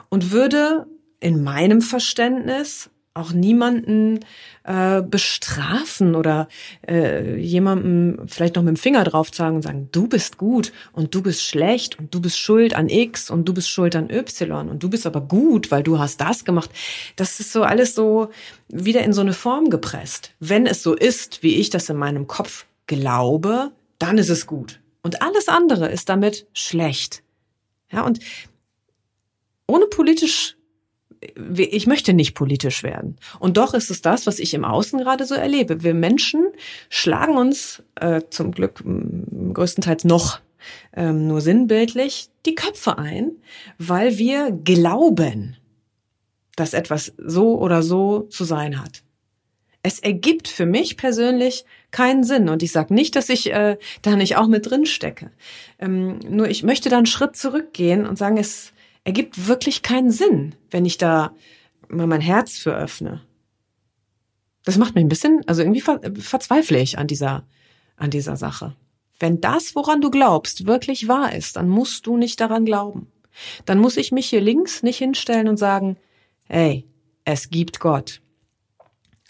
Und 0.10 0.31
würde 0.31 0.88
in 1.19 1.43
meinem 1.43 1.81
Verständnis 1.81 2.89
auch 3.15 3.31
niemanden 3.31 4.19
äh, 4.65 5.01
bestrafen 5.01 6.15
oder 6.15 6.50
äh, 6.86 7.38
jemandem 7.39 8.27
vielleicht 8.27 8.57
noch 8.57 8.63
mit 8.63 8.75
dem 8.75 8.79
Finger 8.79 9.05
drauf 9.05 9.31
zeigen 9.31 9.55
und 9.55 9.62
sagen, 9.62 9.88
du 9.93 10.07
bist 10.07 10.38
gut 10.38 10.74
und 10.91 11.15
du 11.15 11.22
bist 11.24 11.41
schlecht 11.41 11.98
und 11.98 12.13
du 12.13 12.19
bist 12.19 12.38
schuld 12.38 12.75
an 12.75 12.89
X 12.89 13.29
und 13.29 13.45
du 13.45 13.53
bist 13.53 13.69
schuld 13.69 13.95
an 13.95 14.10
Y 14.10 14.69
und 14.69 14.84
du 14.84 14.89
bist 14.89 15.05
aber 15.05 15.22
gut, 15.22 15.72
weil 15.72 15.81
du 15.81 15.98
hast 15.98 16.19
das 16.19 16.43
gemacht. 16.43 16.69
Das 17.15 17.39
ist 17.39 17.53
so 17.53 17.63
alles 17.63 17.95
so 17.95 18.29
wieder 18.67 19.01
in 19.03 19.13
so 19.13 19.22
eine 19.22 19.34
Form 19.34 19.69
gepresst. 19.69 20.31
Wenn 20.41 20.65
es 20.65 20.84
so 20.84 20.93
ist, 20.93 21.41
wie 21.41 21.55
ich 21.55 21.69
das 21.69 21.89
in 21.89 21.95
meinem 21.95 22.27
Kopf 22.27 22.65
glaube, 22.86 23.72
dann 23.98 24.17
ist 24.17 24.29
es 24.29 24.45
gut. 24.45 24.81
Und 25.03 25.22
alles 25.22 25.48
andere 25.48 25.89
ist 25.89 26.10
damit 26.10 26.48
schlecht. 26.51 27.24
Ja, 27.91 28.01
und 28.01 28.19
ohne 29.67 29.86
politisch 29.86 30.57
ich 31.55 31.88
möchte 31.88 32.13
nicht 32.13 32.34
politisch 32.36 32.84
werden. 32.84 33.17
Und 33.39 33.58
doch 33.58 33.74
ist 33.74 33.91
es 33.91 34.01
das, 34.01 34.27
was 34.27 34.39
ich 34.39 34.53
im 34.53 34.65
Außen 34.65 35.00
gerade 35.00 35.25
so 35.25 35.36
erlebe. 35.36 35.84
Wir 35.84 35.94
Menschen 35.94 36.48
schlagen 36.89 37.38
uns 37.38 37.84
äh, 37.96 38.22
zum 38.29 38.51
Glück 38.51 38.84
größtenteils 39.53 40.03
noch 40.03 40.39
ähm, 40.96 41.27
nur 41.27 41.41
sinnbildlich 41.41 42.29
die 42.46 42.55
Köpfe 42.55 42.98
ein, 42.98 43.32
weil 43.77 44.17
wir 44.17 44.51
glauben, 44.51 45.58
dass 46.55 46.74
etwas 46.74 47.13
so 47.17 47.60
oder 47.60 47.84
so 47.84 48.22
zu 48.22 48.44
sein 48.44 48.82
hat. 48.82 49.03
Es 49.84 50.00
ergibt 50.00 50.48
für 50.48 50.65
mich 50.65 50.98
persönlich 50.98 51.63
keinen 51.91 52.24
Sinn. 52.24 52.50
Und 52.50 52.63
ich 52.63 52.72
sage 52.72 52.94
nicht, 52.94 53.15
dass 53.15 53.29
ich 53.29 53.53
äh, 53.53 53.77
da 54.01 54.15
nicht 54.15 54.36
auch 54.36 54.48
mit 54.48 54.70
drin 54.70 54.88
stecke. 54.88 55.32
Ähm, 55.77 56.17
nur 56.27 56.50
ich 56.50 56.63
möchte 56.63 56.89
da 56.89 56.98
einen 56.98 57.05
Schritt 57.05 57.36
zurückgehen 57.36 58.08
und 58.08 58.17
sagen, 58.17 58.38
es 58.38 58.74
ergibt 59.06 59.48
wirklich 59.48 59.84
keinen 59.84 60.12
Sinn, 60.12 60.56
wenn 60.70 60.84
ich 60.84 60.98
da 60.98 61.34
mal 61.88 62.08
mein 62.08 62.22
Herz 62.22 62.58
für 62.58 62.76
öffne. 62.76 63.22
Das 64.66 64.78
macht 64.78 64.96
mich 64.96 65.06
ein 65.06 65.10
bisschen, 65.10 65.44
also 65.48 65.62
irgendwie 65.62 65.82
ver 65.82 66.02
verzweifle 66.20 66.80
ich 66.80 66.98
an 66.98 67.08
dieser, 67.08 67.46
an 67.96 68.10
dieser 68.10 68.36
Sache. 68.36 68.76
Wenn 69.20 69.40
das, 69.40 69.76
woran 69.76 70.02
du 70.02 70.10
glaubst, 70.10 70.66
wirklich 70.66 71.08
wahr 71.08 71.34
ist, 71.34 71.56
dann 71.56 71.70
musst 71.70 72.06
du 72.08 72.18
nicht 72.18 72.42
daran 72.42 72.66
glauben. 72.66 73.08
Dann 73.66 73.80
muss 73.80 73.96
ich 73.96 74.12
mich 74.12 74.28
hier 74.28 74.42
links 74.42 74.84
nicht 74.84 74.98
hinstellen 74.98 75.48
und 75.48 75.58
sagen, 75.58 75.98
hey, 76.48 76.86
es 77.24 77.50
gibt 77.50 77.80
Gott. 77.80 78.22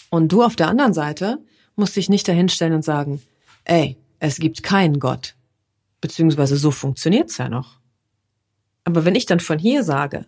Und 0.09 0.31
du 0.31 0.41
auf 0.41 0.55
der 0.55 0.69
anderen 0.69 0.93
Seite 0.93 1.39
musst 1.75 1.95
dich 1.97 2.09
nicht 2.09 2.27
dahinstellen 2.27 2.73
und 2.73 2.85
sagen, 2.85 3.21
ey, 3.65 3.97
es 4.19 4.37
gibt 4.37 4.63
keinen 4.63 4.99
Gott. 4.99 5.35
Beziehungsweise 5.99 6.55
so 6.55 6.71
funktioniert's 6.71 7.37
ja 7.37 7.49
noch. 7.49 7.79
Aber 8.85 9.03
wenn 9.03 9.15
ich 9.15 9.25
dann 9.25 9.39
von 9.41 9.59
hier 9.59 9.83
sage, 9.83 10.25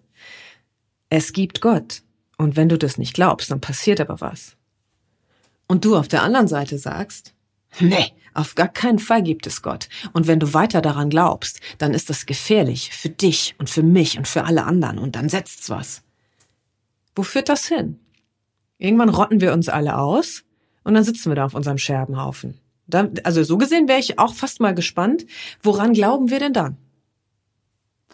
es 1.09 1.31
gibt 1.31 1.61
Gott, 1.61 2.01
und 2.37 2.55
wenn 2.55 2.69
du 2.69 2.77
das 2.77 2.97
nicht 2.97 3.13
glaubst, 3.13 3.49
dann 3.51 3.61
passiert 3.61 3.99
aber 3.99 4.21
was. 4.21 4.55
Und 5.67 5.85
du 5.85 5.95
auf 5.95 6.07
der 6.07 6.23
anderen 6.23 6.47
Seite 6.47 6.77
sagst, 6.77 7.33
nee, 7.79 8.13
auf 8.33 8.55
gar 8.55 8.67
keinen 8.67 8.99
Fall 8.99 9.23
gibt 9.23 9.47
es 9.47 9.61
Gott. 9.61 9.89
Und 10.13 10.27
wenn 10.27 10.39
du 10.39 10.53
weiter 10.53 10.81
daran 10.81 11.09
glaubst, 11.09 11.59
dann 11.79 11.93
ist 11.93 12.09
das 12.09 12.25
gefährlich 12.25 12.91
für 12.91 13.09
dich 13.09 13.55
und 13.57 13.69
für 13.69 13.83
mich 13.83 14.17
und 14.17 14.27
für 14.27 14.43
alle 14.45 14.63
anderen 14.63 14.99
und 14.99 15.15
dann 15.15 15.29
setzt's 15.29 15.69
was. 15.69 16.03
Wo 17.15 17.23
führt 17.23 17.49
das 17.49 17.67
hin? 17.67 17.99
Irgendwann 18.77 19.09
rotten 19.09 19.41
wir 19.41 19.53
uns 19.53 19.69
alle 19.69 19.97
aus 19.97 20.43
und 20.83 20.93
dann 20.93 21.03
sitzen 21.03 21.31
wir 21.31 21.35
da 21.35 21.45
auf 21.45 21.55
unserem 21.55 21.79
Scherbenhaufen. 21.79 22.59
Dann, 22.85 23.15
also 23.23 23.43
so 23.43 23.57
gesehen 23.57 23.87
wäre 23.87 23.99
ich 23.99 24.19
auch 24.19 24.33
fast 24.33 24.61
mal 24.61 24.75
gespannt, 24.75 25.25
woran 25.63 25.93
glauben 25.93 26.29
wir 26.29 26.39
denn 26.39 26.53
dann? 26.53 26.77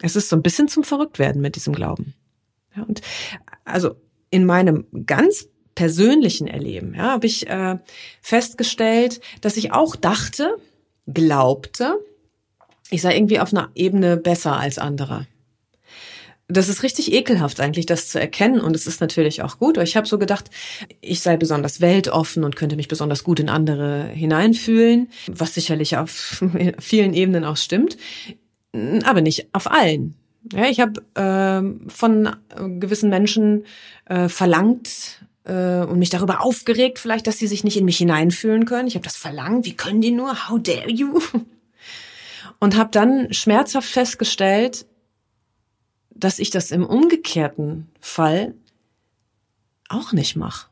Es 0.00 0.16
ist 0.16 0.28
so 0.28 0.36
ein 0.36 0.42
bisschen 0.42 0.68
zum 0.68 0.84
Verrücktwerden 0.84 1.40
mit 1.40 1.56
diesem 1.56 1.74
Glauben. 1.74 2.14
Ja, 2.76 2.82
und 2.82 3.00
also 3.64 3.96
in 4.30 4.44
meinem 4.44 4.86
ganz 5.06 5.48
persönlichen 5.74 6.46
Erleben 6.46 6.94
ja, 6.94 7.12
habe 7.12 7.26
ich 7.26 7.48
äh, 7.48 7.78
festgestellt, 8.20 9.20
dass 9.40 9.56
ich 9.56 9.72
auch 9.72 9.96
dachte, 9.96 10.56
glaubte, 11.06 11.98
ich 12.90 13.02
sei 13.02 13.16
irgendwie 13.16 13.40
auf 13.40 13.52
einer 13.52 13.70
Ebene 13.74 14.16
besser 14.16 14.58
als 14.58 14.78
andere. 14.78 15.26
Das 16.46 16.68
ist 16.68 16.82
richtig 16.82 17.12
ekelhaft 17.12 17.58
eigentlich, 17.58 17.86
das 17.86 18.10
zu 18.10 18.20
erkennen 18.20 18.60
und 18.60 18.76
es 18.76 18.86
ist 18.86 19.00
natürlich 19.00 19.42
auch 19.42 19.58
gut. 19.58 19.78
Ich 19.78 19.96
habe 19.96 20.06
so 20.06 20.18
gedacht, 20.18 20.50
ich 21.00 21.20
sei 21.20 21.38
besonders 21.38 21.80
weltoffen 21.80 22.44
und 22.44 22.54
könnte 22.54 22.76
mich 22.76 22.86
besonders 22.86 23.24
gut 23.24 23.40
in 23.40 23.48
andere 23.48 24.08
hineinfühlen, 24.08 25.08
was 25.26 25.54
sicherlich 25.54 25.96
auf 25.96 26.44
vielen 26.78 27.14
Ebenen 27.14 27.44
auch 27.44 27.56
stimmt 27.56 27.96
aber 29.04 29.20
nicht 29.20 29.48
auf 29.52 29.70
allen. 29.70 30.14
Ja, 30.52 30.66
ich 30.68 30.80
habe 30.80 31.00
äh, 31.14 31.90
von 31.90 32.36
gewissen 32.80 33.08
Menschen 33.08 33.64
äh, 34.04 34.28
verlangt 34.28 35.24
äh, 35.44 35.80
und 35.80 35.98
mich 35.98 36.10
darüber 36.10 36.42
aufgeregt, 36.42 36.98
vielleicht, 36.98 37.26
dass 37.26 37.38
sie 37.38 37.46
sich 37.46 37.64
nicht 37.64 37.76
in 37.76 37.84
mich 37.84 37.98
hineinfühlen 37.98 38.66
können. 38.66 38.88
Ich 38.88 38.94
habe 38.94 39.04
das 39.04 39.16
verlangt. 39.16 39.64
Wie 39.64 39.74
können 39.74 40.00
die 40.00 40.10
nur? 40.10 40.48
How 40.48 40.60
dare 40.60 40.90
you? 40.90 41.20
Und 42.60 42.76
habe 42.76 42.90
dann 42.92 43.32
schmerzhaft 43.32 43.88
festgestellt, 43.88 44.86
dass 46.10 46.38
ich 46.38 46.50
das 46.50 46.70
im 46.70 46.86
umgekehrten 46.86 47.90
Fall 48.00 48.54
auch 49.88 50.12
nicht 50.12 50.36
mache. 50.36 50.68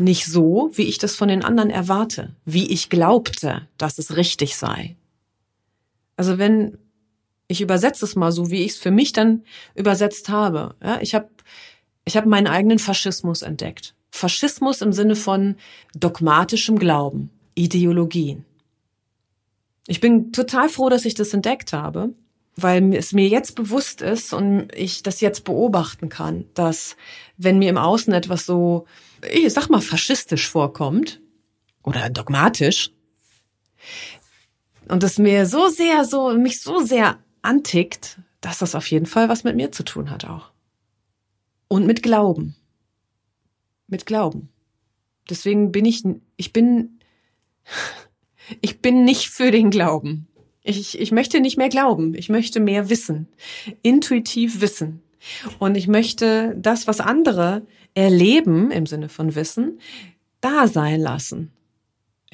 Nicht 0.00 0.26
so, 0.26 0.70
wie 0.72 0.84
ich 0.84 0.98
das 0.98 1.14
von 1.14 1.28
den 1.28 1.44
anderen 1.44 1.70
erwarte, 1.70 2.34
wie 2.44 2.70
ich 2.70 2.88
glaubte, 2.88 3.68
dass 3.78 3.98
es 3.98 4.16
richtig 4.16 4.56
sei. 4.56 4.96
Also 6.16 6.38
wenn 6.38 6.78
ich 7.52 7.60
übersetze 7.60 8.04
es 8.04 8.16
mal 8.16 8.32
so, 8.32 8.50
wie 8.50 8.64
ich 8.64 8.72
es 8.72 8.78
für 8.78 8.90
mich 8.90 9.12
dann 9.12 9.44
übersetzt 9.74 10.30
habe. 10.30 10.74
Ja, 10.82 11.00
ich 11.00 11.14
habe 11.14 11.28
ich 12.04 12.16
hab 12.16 12.26
meinen 12.26 12.48
eigenen 12.48 12.78
Faschismus 12.78 13.42
entdeckt. 13.42 13.94
Faschismus 14.10 14.80
im 14.80 14.92
Sinne 14.92 15.14
von 15.14 15.56
dogmatischem 15.94 16.78
Glauben, 16.78 17.30
Ideologien. 17.54 18.44
Ich 19.86 20.00
bin 20.00 20.32
total 20.32 20.68
froh, 20.68 20.88
dass 20.88 21.04
ich 21.04 21.14
das 21.14 21.34
entdeckt 21.34 21.72
habe, 21.72 22.14
weil 22.56 22.94
es 22.94 23.12
mir 23.12 23.28
jetzt 23.28 23.54
bewusst 23.54 24.00
ist 24.00 24.32
und 24.32 24.68
ich 24.74 25.02
das 25.02 25.20
jetzt 25.20 25.44
beobachten 25.44 26.08
kann, 26.08 26.46
dass 26.54 26.96
wenn 27.36 27.58
mir 27.58 27.68
im 27.68 27.78
Außen 27.78 28.12
etwas 28.12 28.46
so, 28.46 28.86
ich 29.30 29.52
sag 29.52 29.68
mal, 29.68 29.80
faschistisch 29.80 30.48
vorkommt 30.48 31.20
oder 31.82 32.08
dogmatisch, 32.10 32.90
und 34.88 35.02
es 35.02 35.18
mir 35.18 35.46
so 35.46 35.68
sehr, 35.68 36.04
so, 36.04 36.34
mich 36.34 36.60
so 36.60 36.80
sehr 36.80 37.18
antickt, 37.42 38.18
dass 38.40 38.58
das 38.58 38.74
auf 38.74 38.86
jeden 38.90 39.06
Fall 39.06 39.28
was 39.28 39.44
mit 39.44 39.56
mir 39.56 39.72
zu 39.72 39.84
tun 39.84 40.10
hat 40.10 40.24
auch. 40.24 40.50
Und 41.68 41.86
mit 41.86 42.02
Glauben. 42.02 42.56
Mit 43.86 44.06
Glauben. 44.06 44.48
Deswegen 45.28 45.72
bin 45.72 45.84
ich, 45.84 46.02
ich 46.36 46.52
bin, 46.52 46.98
ich 48.60 48.80
bin 48.80 49.04
nicht 49.04 49.28
für 49.28 49.50
den 49.50 49.70
Glauben. 49.70 50.28
Ich, 50.64 50.98
ich 50.98 51.10
möchte 51.10 51.40
nicht 51.40 51.56
mehr 51.56 51.68
glauben. 51.68 52.14
Ich 52.14 52.28
möchte 52.28 52.60
mehr 52.60 52.88
wissen. 52.88 53.28
Intuitiv 53.82 54.60
wissen. 54.60 55.02
Und 55.58 55.76
ich 55.76 55.88
möchte 55.88 56.54
das, 56.56 56.86
was 56.86 57.00
andere 57.00 57.62
erleben, 57.94 58.70
im 58.70 58.86
Sinne 58.86 59.08
von 59.08 59.34
Wissen, 59.34 59.80
da 60.40 60.66
sein 60.66 61.00
lassen. 61.00 61.52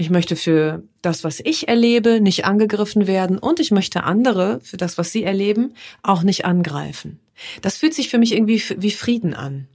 Ich 0.00 0.10
möchte 0.10 0.36
für 0.36 0.84
das, 1.02 1.24
was 1.24 1.40
ich 1.40 1.66
erlebe, 1.66 2.20
nicht 2.20 2.44
angegriffen 2.44 3.08
werden 3.08 3.36
und 3.36 3.58
ich 3.58 3.72
möchte 3.72 4.04
andere 4.04 4.60
für 4.62 4.76
das, 4.76 4.96
was 4.96 5.10
sie 5.10 5.24
erleben, 5.24 5.74
auch 6.04 6.22
nicht 6.22 6.44
angreifen. 6.44 7.18
Das 7.62 7.78
fühlt 7.78 7.94
sich 7.94 8.08
für 8.08 8.18
mich 8.18 8.32
irgendwie 8.32 8.62
wie 8.76 8.92
Frieden 8.92 9.34
an. 9.34 9.66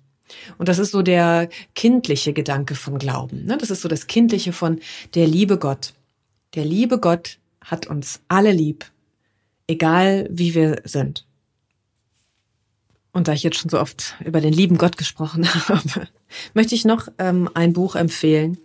Und 0.57 0.69
das 0.69 0.79
ist 0.79 0.91
so 0.91 1.01
der 1.01 1.49
kindliche 1.75 2.31
Gedanke 2.31 2.73
von 2.73 2.99
Glauben. 2.99 3.43
Ne? 3.43 3.57
Das 3.57 3.69
ist 3.69 3.81
so 3.81 3.89
das 3.89 4.07
kindliche 4.07 4.53
von 4.53 4.79
der 5.13 5.27
liebe 5.27 5.57
Gott. 5.57 5.93
Der 6.55 6.63
liebe 6.63 6.99
Gott 6.99 7.37
hat 7.59 7.87
uns 7.87 8.21
alle 8.29 8.53
lieb, 8.53 8.85
egal 9.67 10.29
wie 10.31 10.55
wir 10.55 10.81
sind. 10.85 11.25
Und 13.11 13.27
da 13.27 13.33
ich 13.33 13.43
jetzt 13.43 13.57
schon 13.57 13.69
so 13.69 13.77
oft 13.77 14.15
über 14.23 14.39
den 14.39 14.53
lieben 14.53 14.77
Gott 14.77 14.95
gesprochen 14.97 15.45
habe, 15.67 16.07
möchte 16.53 16.75
ich 16.75 16.85
noch 16.85 17.09
ähm, 17.19 17.49
ein 17.53 17.73
Buch 17.73 17.97
empfehlen, 17.97 18.57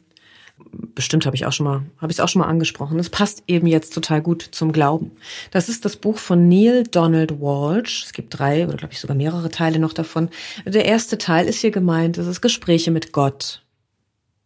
bestimmt 0.72 1.26
habe 1.26 1.36
ich 1.36 1.46
auch 1.46 1.52
schon 1.52 1.64
mal, 1.64 1.82
habe 1.98 2.10
ich 2.10 2.18
es 2.18 2.20
auch 2.20 2.28
schon 2.28 2.40
mal 2.40 2.48
angesprochen. 2.48 2.98
Es 2.98 3.10
passt 3.10 3.42
eben 3.46 3.66
jetzt 3.66 3.94
total 3.94 4.20
gut 4.20 4.42
zum 4.42 4.72
Glauben. 4.72 5.12
Das 5.50 5.68
ist 5.68 5.84
das 5.84 5.96
Buch 5.96 6.18
von 6.18 6.48
Neil 6.48 6.84
Donald 6.84 7.40
Walsh. 7.40 8.04
Es 8.04 8.12
gibt 8.12 8.38
drei 8.38 8.66
oder 8.66 8.76
glaube 8.76 8.92
ich 8.92 9.00
sogar 9.00 9.16
mehrere 9.16 9.50
Teile 9.50 9.78
noch 9.78 9.92
davon. 9.92 10.28
Der 10.64 10.84
erste 10.84 11.18
Teil 11.18 11.46
ist 11.46 11.60
hier 11.60 11.70
gemeint, 11.70 12.18
das 12.18 12.26
ist 12.26 12.40
Gespräche 12.40 12.90
mit 12.90 13.12
Gott. 13.12 13.62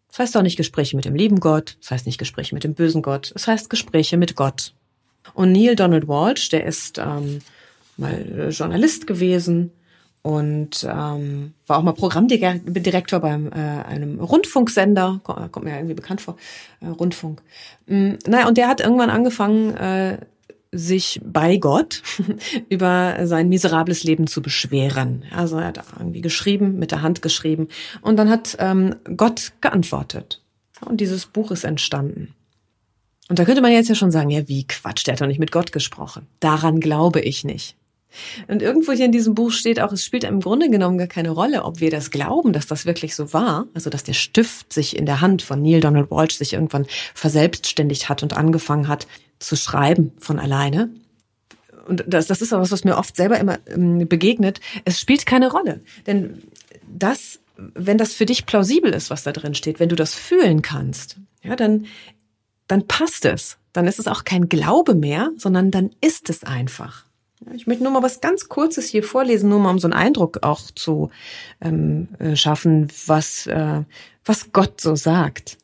Das 0.09 0.19
heißt 0.19 0.37
auch 0.37 0.43
nicht 0.43 0.57
Gespräche 0.57 0.95
mit 0.95 1.07
dem 1.07 1.15
lieben 1.15 1.41
Gott, 1.41 1.79
das 1.81 1.91
heißt 1.91 2.07
nicht 2.07 2.19
Gespräche 2.19 2.55
mit 2.55 2.65
dem 2.65 2.75
bösen 2.75 3.01
Gott, 3.01 3.29
es 3.29 3.33
das 3.33 3.49
heißt 3.49 3.71
Gespräche 3.71 4.19
mit 4.19 4.37
Gott. 4.37 4.75
Und 5.33 5.53
Neil 5.53 5.75
Donald 5.75 6.07
Walsh, 6.07 6.51
der 6.51 6.67
ist 6.67 6.99
ähm, 6.99 7.39
mal 7.97 8.51
Journalist 8.51 9.07
gewesen 9.07 9.71
und 10.23 10.85
ähm, 10.89 11.53
war 11.67 11.79
auch 11.79 11.83
mal 11.83 11.93
Programmdirektor 11.93 13.21
beim 13.21 13.49
äh, 13.49 13.57
einem 13.57 14.21
Rundfunksender, 14.21 15.21
kommt 15.25 15.65
mir 15.65 15.75
irgendwie 15.75 15.95
bekannt 15.95 16.21
vor, 16.21 16.37
äh, 16.81 16.87
Rundfunk. 16.87 17.43
Mm, 17.87 18.13
naja, 18.27 18.47
und 18.47 18.57
der 18.57 18.69
hat 18.69 18.81
irgendwann 18.81 19.11
angefangen, 19.11 19.77
äh, 19.77 20.19
sich 20.71 21.21
bei 21.23 21.59
Gott 21.59 22.03
über 22.71 23.27
sein 23.27 23.49
miserables 23.49 24.05
Leben 24.05 24.27
zu 24.27 24.41
beschweren. 24.41 25.25
Also 25.37 25.59
er 25.59 25.67
hat 25.67 25.85
irgendwie 25.99 26.23
geschrieben, 26.23 26.79
mit 26.79 26.93
der 26.93 27.03
Hand 27.03 27.21
geschrieben, 27.21 27.69
und 28.01 28.17
dann 28.17 28.31
hat 28.31 28.57
ähm, 28.59 28.95
Gott 29.17 29.53
geantwortet. 29.61 30.41
Und 30.81 31.01
dieses 31.01 31.27
Buch 31.27 31.51
ist 31.51 31.65
entstanden. 31.65 32.35
Und 33.29 33.39
da 33.39 33.45
könnte 33.45 33.61
man 33.61 33.73
jetzt 33.73 33.89
ja 33.89 33.95
schon 33.95 34.11
sagen, 34.11 34.31
ja, 34.31 34.49
wie 34.49 34.67
Quatsch, 34.67 35.07
der 35.07 35.13
hat 35.13 35.21
doch 35.21 35.27
nicht 35.27 35.39
mit 35.39 35.53
Gott 35.53 35.73
gesprochen. 35.73 36.27
Daran 36.41 36.81
glaube 36.81 37.21
ich 37.21 37.45
nicht. 37.45 37.77
Und 38.49 38.63
irgendwo 38.63 38.93
hier 38.93 39.07
in 39.07 39.13
diesem 39.13 39.35
Buch 39.35 39.51
steht 39.53 39.81
auch, 39.81 39.93
es 39.93 40.05
spielt 40.05 40.25
im 40.25 40.41
Grunde 40.41 40.71
genommen 40.71 40.99
gar 40.99 41.07
keine 41.07 41.31
Rolle, 41.31 41.65
ob 41.65 41.81
wir 41.81 41.91
das 41.91 42.11
glauben, 42.11 42.53
dass 42.53 42.67
das 42.67 42.87
wirklich 42.87 43.15
so 43.15 43.33
war. 43.33 43.67
Also, 43.75 43.91
dass 43.91 44.03
der 44.03 44.13
Stift 44.13 44.73
sich 44.73 44.97
in 44.97 45.07
der 45.07 45.21
Hand 45.21 45.43
von 45.43 45.63
Neil 45.63 45.81
Donald 45.81 46.11
Walsh 46.11 46.37
sich 46.37 46.53
irgendwann 46.55 46.87
verselbstständigt 47.15 48.09
hat 48.09 48.23
und 48.23 48.37
angefangen 48.37 48.89
hat 48.89 49.07
zu 49.39 49.57
schreiben 49.57 50.13
von 50.19 50.39
alleine. 50.39 50.91
Und 51.87 52.05
das, 52.07 52.27
das 52.27 52.43
ist 52.43 52.53
auch 52.53 52.61
was, 52.61 52.71
was 52.71 52.85
mir 52.85 52.97
oft 52.97 53.17
selber 53.17 53.39
immer 53.39 53.59
ähm, 53.67 54.07
begegnet. 54.09 54.61
Es 54.85 55.01
spielt 55.01 55.27
keine 55.27 55.51
Rolle. 55.51 55.81
Denn 56.07 56.43
das, 56.87 57.41
wenn 57.57 57.99
das 57.99 58.15
für 58.15 58.27
dich 58.27 58.47
plausibel 58.47 58.93
ist, 58.93 59.11
was 59.11 59.25
da 59.25 59.33
drin 59.33 59.55
steht, 59.55 59.81
wenn 59.81 59.89
du 59.89 59.97
das 59.97 60.15
fühlen 60.15 60.63
kannst, 60.63 61.17
ja, 61.43 61.57
dann, 61.57 61.87
dann 62.69 62.87
passt 62.87 63.25
es. 63.25 63.59
Dann 63.73 63.87
ist 63.87 63.99
es 63.99 64.07
auch 64.07 64.25
kein 64.25 64.49
Glaube 64.49 64.95
mehr, 64.95 65.31
sondern 65.37 65.71
dann 65.71 65.91
ist 66.01 66.31
es 66.31 66.45
einfach. 66.45 67.07
Ich 67.55 67.67
möchte 67.67 67.83
nur 67.83 67.93
mal 67.93 68.03
was 68.03 68.21
ganz 68.21 68.49
Kurzes 68.49 68.89
hier 68.89 69.03
vorlesen, 69.03 69.49
nur 69.49 69.59
mal 69.59 69.71
um 69.71 69.79
so 69.79 69.87
einen 69.87 69.95
Eindruck 69.95 70.43
auch 70.43 70.71
zu 70.71 71.11
ähm, 71.61 72.09
äh, 72.19 72.37
schaffen, 72.37 72.89
was, 73.07 73.47
äh, 73.47 73.83
was 74.25 74.53
Gott 74.53 74.81
so 74.81 74.95
sagt. 74.95 75.59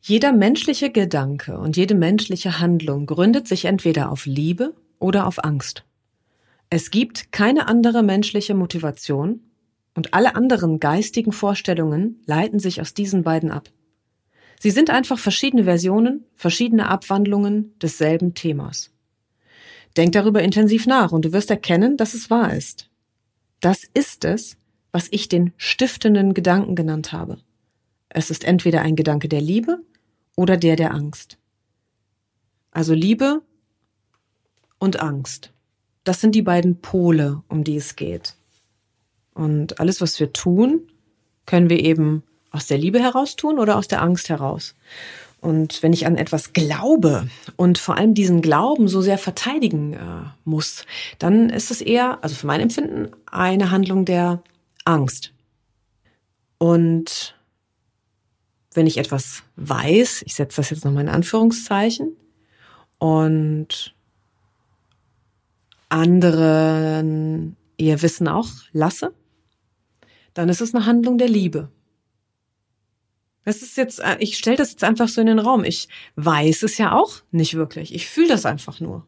Jeder 0.00 0.32
menschliche 0.32 0.90
Gedanke 0.90 1.58
und 1.58 1.76
jede 1.76 1.94
menschliche 1.94 2.60
Handlung 2.60 3.06
gründet 3.06 3.48
sich 3.48 3.64
entweder 3.64 4.10
auf 4.10 4.26
Liebe 4.26 4.74
oder 4.98 5.26
auf 5.26 5.42
Angst. 5.44 5.84
Es 6.70 6.90
gibt 6.90 7.32
keine 7.32 7.68
andere 7.68 8.02
menschliche 8.02 8.54
Motivation 8.54 9.40
und 9.94 10.14
alle 10.14 10.34
anderen 10.34 10.78
geistigen 10.80 11.32
Vorstellungen 11.32 12.22
leiten 12.26 12.58
sich 12.58 12.80
aus 12.80 12.94
diesen 12.94 13.22
beiden 13.22 13.50
ab. 13.50 13.68
Sie 14.60 14.70
sind 14.70 14.90
einfach 14.90 15.18
verschiedene 15.18 15.64
Versionen, 15.64 16.24
verschiedene 16.34 16.88
Abwandlungen 16.88 17.74
desselben 17.80 18.34
Themas. 18.34 18.95
Denk 19.96 20.12
darüber 20.12 20.42
intensiv 20.42 20.86
nach 20.86 21.12
und 21.12 21.24
du 21.24 21.32
wirst 21.32 21.50
erkennen, 21.50 21.96
dass 21.96 22.14
es 22.14 22.30
wahr 22.30 22.54
ist. 22.54 22.90
Das 23.60 23.84
ist 23.94 24.24
es, 24.24 24.56
was 24.92 25.08
ich 25.10 25.28
den 25.28 25.52
stiftenden 25.56 26.34
Gedanken 26.34 26.74
genannt 26.74 27.12
habe. 27.12 27.38
Es 28.08 28.30
ist 28.30 28.44
entweder 28.44 28.82
ein 28.82 28.96
Gedanke 28.96 29.28
der 29.28 29.40
Liebe 29.40 29.78
oder 30.36 30.56
der 30.56 30.76
der 30.76 30.94
Angst. 30.94 31.38
Also 32.70 32.94
Liebe 32.94 33.42
und 34.78 35.00
Angst. 35.00 35.52
Das 36.04 36.20
sind 36.20 36.34
die 36.34 36.42
beiden 36.42 36.80
Pole, 36.80 37.42
um 37.48 37.64
die 37.64 37.76
es 37.76 37.96
geht. 37.96 38.36
Und 39.34 39.80
alles, 39.80 40.00
was 40.00 40.20
wir 40.20 40.32
tun, 40.32 40.90
können 41.46 41.68
wir 41.68 41.80
eben 41.82 42.22
aus 42.50 42.66
der 42.66 42.78
Liebe 42.78 43.00
heraus 43.00 43.36
tun 43.36 43.58
oder 43.58 43.76
aus 43.76 43.88
der 43.88 44.02
Angst 44.02 44.28
heraus. 44.28 44.74
Und 45.40 45.82
wenn 45.82 45.92
ich 45.92 46.06
an 46.06 46.16
etwas 46.16 46.52
glaube 46.52 47.28
und 47.56 47.78
vor 47.78 47.96
allem 47.96 48.14
diesen 48.14 48.42
Glauben 48.42 48.88
so 48.88 49.00
sehr 49.00 49.18
verteidigen 49.18 49.92
äh, 49.92 49.98
muss, 50.44 50.84
dann 51.18 51.50
ist 51.50 51.70
es 51.70 51.80
eher, 51.80 52.18
also 52.22 52.34
für 52.34 52.46
mein 52.46 52.60
Empfinden, 52.60 53.10
eine 53.30 53.70
Handlung 53.70 54.04
der 54.04 54.42
Angst. 54.84 55.32
Und 56.58 57.36
wenn 58.72 58.86
ich 58.86 58.98
etwas 58.98 59.42
weiß, 59.56 60.22
ich 60.26 60.34
setze 60.34 60.56
das 60.56 60.70
jetzt 60.70 60.84
nochmal 60.84 61.04
in 61.04 61.10
Anführungszeichen, 61.10 62.16
und 62.98 63.94
anderen 65.88 67.56
ihr 67.76 68.02
Wissen 68.02 68.28
auch 68.28 68.48
lasse, 68.72 69.12
dann 70.34 70.48
ist 70.48 70.60
es 70.60 70.74
eine 70.74 70.86
Handlung 70.86 71.18
der 71.18 71.28
Liebe. 71.28 71.68
Das 73.46 73.62
ist 73.62 73.76
jetzt, 73.76 74.00
äh, 74.00 74.16
ich 74.18 74.36
stelle 74.36 74.56
das 74.56 74.72
jetzt 74.72 74.82
einfach 74.82 75.08
so 75.08 75.20
in 75.20 75.28
den 75.28 75.38
Raum. 75.38 75.64
Ich 75.64 75.88
weiß 76.16 76.64
es 76.64 76.78
ja 76.78 76.92
auch 76.92 77.22
nicht 77.30 77.54
wirklich. 77.54 77.94
Ich 77.94 78.08
fühle 78.08 78.26
das 78.26 78.44
einfach 78.44 78.80
nur. 78.80 79.06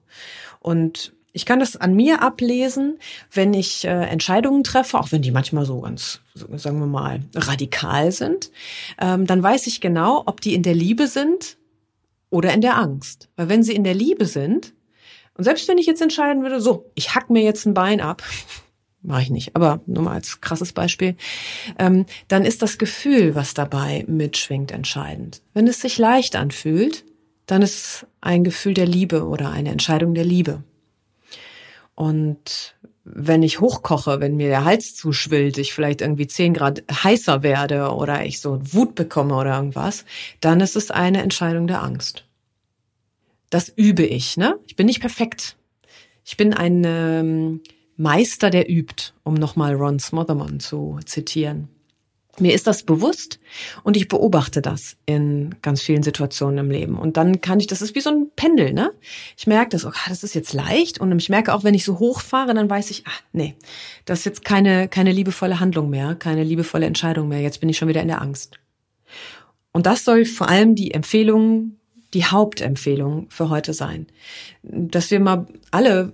Und 0.61 1.13
ich 1.33 1.45
kann 1.45 1.59
das 1.59 1.77
an 1.77 1.95
mir 1.95 2.23
ablesen, 2.23 3.01
wenn 3.33 3.53
ich 3.53 3.85
äh, 3.85 3.89
Entscheidungen 3.89 4.63
treffe, 4.63 4.97
auch 4.97 5.11
wenn 5.11 5.23
die 5.23 5.33
manchmal 5.33 5.67
so 5.67 5.81
ganz, 5.81 6.21
sagen 6.35 6.79
wir 6.79 6.87
mal, 6.87 7.21
radikal 7.35 8.13
sind. 8.13 8.53
Ähm, 9.01 9.27
dann 9.27 9.43
weiß 9.43 9.67
ich 9.67 9.81
genau, 9.81 10.23
ob 10.25 10.41
die 10.41 10.55
in 10.55 10.63
der 10.63 10.75
Liebe 10.75 11.09
sind 11.09 11.59
oder 12.31 12.55
in 12.55 12.61
der 12.61 12.79
Angst. 12.79 13.29
Weil 13.35 13.49
wenn 13.49 13.65
sie 13.65 13.75
in 13.75 13.83
der 13.83 13.95
Liebe 13.95 14.27
sind, 14.27 14.73
und 15.35 15.43
selbst 15.43 15.67
wenn 15.67 15.79
ich 15.79 15.87
jetzt 15.87 16.01
entscheiden 16.01 16.45
würde, 16.45 16.61
so, 16.61 16.91
ich 16.95 17.17
hack 17.17 17.29
mir 17.29 17.43
jetzt 17.43 17.67
ein 17.67 17.75
Bein 17.75 18.01
ab, 18.01 18.23
mache 19.09 19.23
ich 19.23 19.31
nicht, 19.31 19.57
aber 19.57 19.81
nur 19.87 20.05
mal 20.05 20.15
als 20.15 20.41
krasses 20.41 20.73
Beispiel, 20.73 21.17
ähm, 21.79 22.07
dann 22.29 22.45
ist 22.45 22.63
das 22.63 22.79
Gefühl, 22.79 23.35
was 23.35 23.55
dabei 23.55 24.05
mitschwingt, 24.07 24.71
entscheidend. 24.71 25.43
Wenn 25.55 25.67
es 25.67 25.81
sich 25.81 25.99
leicht 25.99 26.37
anfühlt, 26.37 27.05
dann 27.47 27.63
ist 27.63 27.75
es 27.75 28.07
ein 28.21 28.45
Gefühl 28.45 28.75
der 28.75 28.87
Liebe 28.87 29.27
oder 29.27 29.51
eine 29.51 29.71
Entscheidung 29.71 30.15
der 30.15 30.25
Liebe. 30.25 30.63
Und 31.95 32.77
wenn 33.05 33.43
ich 33.43 33.61
hochkoche, 33.61 34.21
wenn 34.21 34.37
mir 34.37 34.49
der 34.49 34.65
Hals 34.65 34.95
zuschwillt, 34.95 35.57
ich 35.57 35.73
vielleicht 35.73 36.03
irgendwie 36.03 36.27
zehn 36.27 36.53
Grad 36.53 36.85
heißer 36.93 37.43
werde 37.43 37.95
oder 37.95 38.27
ich 38.27 38.41
so 38.41 38.61
Wut 38.63 38.95
bekomme 38.95 39.35
oder 39.35 39.57
irgendwas, 39.57 40.05
dann 40.41 40.61
ist 40.61 40.77
es 40.77 40.91
eine 40.91 41.23
Entscheidung 41.23 41.67
der 41.67 41.83
Angst. 41.83 42.27
Das 43.49 43.71
übe 43.71 44.05
ich, 44.05 44.37
ne? 44.37 44.59
Ich 44.67 44.77
bin 44.77 44.87
nicht 44.87 45.01
perfekt. 45.01 45.57
Ich 46.23 46.37
bin 46.37 46.53
ein 46.53 46.85
ähm, 46.85 47.63
Meister, 47.99 48.49
der 48.49 48.71
übt, 48.71 49.13
um 49.25 49.35
nochmal 49.35 49.75
Ron 49.75 49.99
Smotherman 49.99 50.61
zu 50.61 50.99
zitieren. 51.05 51.69
Mir 52.41 52.55
ist 52.55 52.69
das 52.69 52.85
bewusst 52.85 53.41
und 53.83 53.97
ich 53.97 54.07
beobachte 54.07 54.63
das 54.63 54.97
in 55.07 55.57
ganz 55.63 55.83
vielen 55.83 56.05
Situationen 56.05 56.59
im 56.59 56.71
Leben. 56.71 56.97
Und 56.97 57.17
dann 57.17 57.41
kann 57.41 57.59
ich, 57.59 57.67
das 57.67 57.83
ist 57.83 57.97
wie 57.97 58.01
so 58.01 58.11
ein 58.11 58.31
Pendel, 58.37 58.73
ne? 58.73 58.93
Ich 59.37 59.49
merke 59.49 59.71
das, 59.71 59.85
okay, 59.85 60.09
das 60.09 60.23
ist 60.23 60.37
jetzt 60.37 60.53
leicht. 60.53 61.01
Und 61.01 61.19
ich 61.19 61.29
merke 61.29 61.53
auch, 61.53 61.65
wenn 61.65 61.75
ich 61.75 61.85
so 61.85 61.99
hochfahre, 61.99 62.55
dann 62.55 62.71
weiß 62.71 62.93
ich, 62.93 63.05
ah, 63.09 63.21
nee, 63.33 63.57
das 64.05 64.21
ist 64.21 64.25
jetzt 64.27 64.45
keine, 64.45 64.87
keine 64.87 65.11
liebevolle 65.11 65.59
Handlung 65.59 65.91
mehr, 65.91 66.15
keine 66.15 66.45
liebevolle 66.45 66.87
Entscheidung 66.87 67.27
mehr. 67.27 67.41
Jetzt 67.41 67.59
bin 67.59 67.69
ich 67.69 67.77
schon 67.77 67.89
wieder 67.89 68.03
in 68.03 68.09
der 68.09 68.23
Angst. 68.23 68.61
Und 69.73 69.87
das 69.87 70.05
soll 70.05 70.25
vor 70.25 70.49
allem 70.49 70.77
die 70.77 70.93
Empfehlung, 70.93 71.73
die 72.15 72.25
Hauptempfehlung 72.25 73.27
für 73.31 73.49
heute 73.51 73.73
sein. 73.73 74.07
Dass 74.63 75.11
wir 75.11 75.19
mal 75.19 75.47
alle 75.73 76.13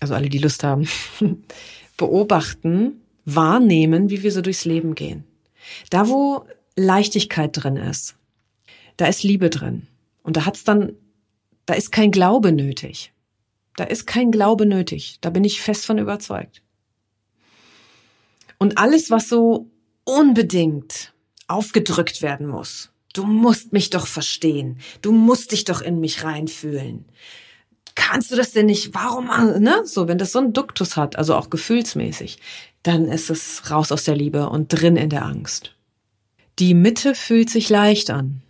also 0.00 0.14
alle, 0.14 0.28
die 0.28 0.38
Lust 0.38 0.62
haben, 0.62 0.88
beobachten, 1.96 3.00
wahrnehmen, 3.24 4.10
wie 4.10 4.22
wir 4.22 4.32
so 4.32 4.40
durchs 4.40 4.64
Leben 4.64 4.94
gehen. 4.94 5.24
Da, 5.90 6.08
wo 6.08 6.46
Leichtigkeit 6.76 7.50
drin 7.52 7.76
ist, 7.76 8.16
da 8.96 9.06
ist 9.06 9.22
Liebe 9.22 9.50
drin. 9.50 9.86
Und 10.22 10.36
da 10.36 10.46
hat's 10.46 10.64
dann, 10.64 10.92
da 11.66 11.74
ist 11.74 11.92
kein 11.92 12.10
Glaube 12.10 12.52
nötig. 12.52 13.12
Da 13.76 13.84
ist 13.84 14.06
kein 14.06 14.30
Glaube 14.30 14.66
nötig. 14.66 15.18
Da 15.20 15.30
bin 15.30 15.44
ich 15.44 15.60
fest 15.60 15.86
von 15.86 15.98
überzeugt. 15.98 16.62
Und 18.58 18.78
alles, 18.78 19.10
was 19.10 19.28
so 19.28 19.70
unbedingt 20.04 21.12
aufgedrückt 21.46 22.22
werden 22.22 22.46
muss, 22.46 22.90
du 23.12 23.24
musst 23.24 23.72
mich 23.72 23.90
doch 23.90 24.06
verstehen, 24.06 24.78
du 25.02 25.12
musst 25.12 25.52
dich 25.52 25.64
doch 25.64 25.80
in 25.80 26.00
mich 26.00 26.24
reinfühlen, 26.24 27.06
kannst 27.96 28.30
du 28.30 28.36
das 28.36 28.52
denn 28.52 28.66
nicht? 28.66 28.94
Warum, 28.94 29.26
ne? 29.26 29.82
So, 29.84 30.06
wenn 30.06 30.18
das 30.18 30.30
so 30.30 30.38
einen 30.38 30.52
Duktus 30.52 30.96
hat, 30.96 31.16
also 31.16 31.34
auch 31.34 31.50
gefühlsmäßig, 31.50 32.38
dann 32.84 33.06
ist 33.06 33.30
es 33.30 33.68
raus 33.70 33.90
aus 33.90 34.04
der 34.04 34.14
Liebe 34.14 34.48
und 34.48 34.68
drin 34.68 34.96
in 34.96 35.10
der 35.10 35.24
Angst. 35.24 35.74
Die 36.60 36.74
Mitte 36.74 37.16
fühlt 37.16 37.50
sich 37.50 37.68
leicht 37.68 38.10
an. 38.10 38.42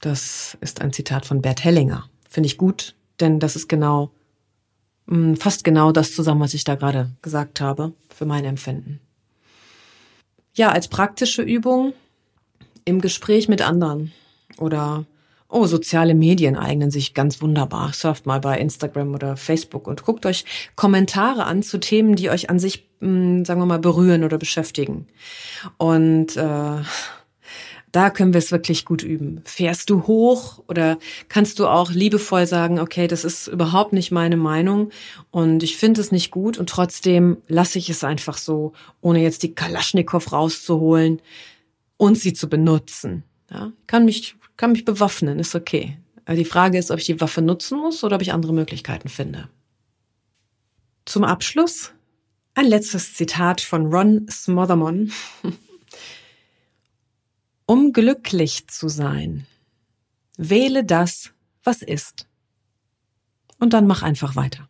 Das 0.00 0.58
ist 0.60 0.80
ein 0.80 0.92
Zitat 0.92 1.24
von 1.24 1.40
Bert 1.40 1.62
Hellinger. 1.62 2.08
Finde 2.28 2.48
ich 2.48 2.58
gut, 2.58 2.94
denn 3.20 3.38
das 3.38 3.54
ist 3.54 3.68
genau, 3.68 4.10
mm, 5.06 5.34
fast 5.34 5.62
genau 5.62 5.92
das 5.92 6.14
zusammen, 6.14 6.40
was 6.40 6.54
ich 6.54 6.64
da 6.64 6.74
gerade 6.74 7.10
gesagt 7.22 7.60
habe, 7.60 7.92
für 8.08 8.26
mein 8.26 8.44
Empfinden. 8.44 9.00
Ja, 10.54 10.72
als 10.72 10.88
praktische 10.88 11.42
Übung 11.42 11.94
im 12.84 13.00
Gespräch 13.00 13.48
mit 13.48 13.62
anderen 13.62 14.12
oder 14.58 15.04
Oh, 15.54 15.66
soziale 15.66 16.16
Medien 16.16 16.56
eignen 16.56 16.90
sich 16.90 17.14
ganz 17.14 17.40
wunderbar. 17.40 17.92
Surft 17.92 18.26
mal 18.26 18.40
bei 18.40 18.58
Instagram 18.58 19.14
oder 19.14 19.36
Facebook 19.36 19.86
und 19.86 20.02
guckt 20.02 20.26
euch 20.26 20.44
Kommentare 20.74 21.44
an 21.44 21.62
zu 21.62 21.78
Themen, 21.78 22.16
die 22.16 22.28
euch 22.28 22.50
an 22.50 22.58
sich, 22.58 22.88
mh, 22.98 23.08
hm, 23.08 23.44
sagen 23.44 23.60
wir 23.60 23.66
mal, 23.66 23.78
berühren 23.78 24.24
oder 24.24 24.36
beschäftigen. 24.36 25.06
Und 25.76 26.36
äh, 26.36 26.82
da 27.92 28.10
können 28.10 28.32
wir 28.32 28.38
es 28.38 28.50
wirklich 28.50 28.84
gut 28.84 29.04
üben. 29.04 29.42
Fährst 29.44 29.90
du 29.90 30.08
hoch 30.08 30.60
oder 30.66 30.98
kannst 31.28 31.60
du 31.60 31.68
auch 31.68 31.92
liebevoll 31.92 32.48
sagen, 32.48 32.80
okay, 32.80 33.06
das 33.06 33.22
ist 33.22 33.46
überhaupt 33.46 33.92
nicht 33.92 34.10
meine 34.10 34.36
Meinung 34.36 34.90
und 35.30 35.62
ich 35.62 35.76
finde 35.76 36.00
es 36.00 36.10
nicht 36.10 36.32
gut 36.32 36.58
und 36.58 36.68
trotzdem 36.68 37.36
lasse 37.46 37.78
ich 37.78 37.88
es 37.90 38.02
einfach 38.02 38.38
so, 38.38 38.72
ohne 39.00 39.22
jetzt 39.22 39.44
die 39.44 39.54
Kalaschnikow 39.54 40.32
rauszuholen 40.32 41.22
und 41.96 42.18
sie 42.18 42.32
zu 42.32 42.48
benutzen. 42.48 43.22
Ja, 43.52 43.70
kann 43.86 44.04
mich 44.04 44.34
kann 44.56 44.72
mich 44.72 44.84
bewaffnen, 44.84 45.38
ist 45.38 45.54
okay. 45.54 45.98
Aber 46.24 46.36
die 46.36 46.44
Frage 46.44 46.78
ist, 46.78 46.90
ob 46.90 46.98
ich 46.98 47.06
die 47.06 47.20
Waffe 47.20 47.42
nutzen 47.42 47.78
muss 47.78 48.02
oder 48.04 48.16
ob 48.16 48.22
ich 48.22 48.32
andere 48.32 48.52
Möglichkeiten 48.52 49.08
finde. 49.08 49.48
Zum 51.04 51.24
Abschluss 51.24 51.92
ein 52.54 52.66
letztes 52.66 53.14
Zitat 53.14 53.60
von 53.60 53.92
Ron 53.92 54.26
Smothermon. 54.30 55.12
um 57.66 57.92
glücklich 57.92 58.68
zu 58.68 58.88
sein, 58.88 59.46
wähle 60.36 60.84
das, 60.84 61.30
was 61.62 61.82
ist. 61.82 62.26
Und 63.58 63.72
dann 63.72 63.86
mach 63.86 64.02
einfach 64.02 64.36
weiter. 64.36 64.68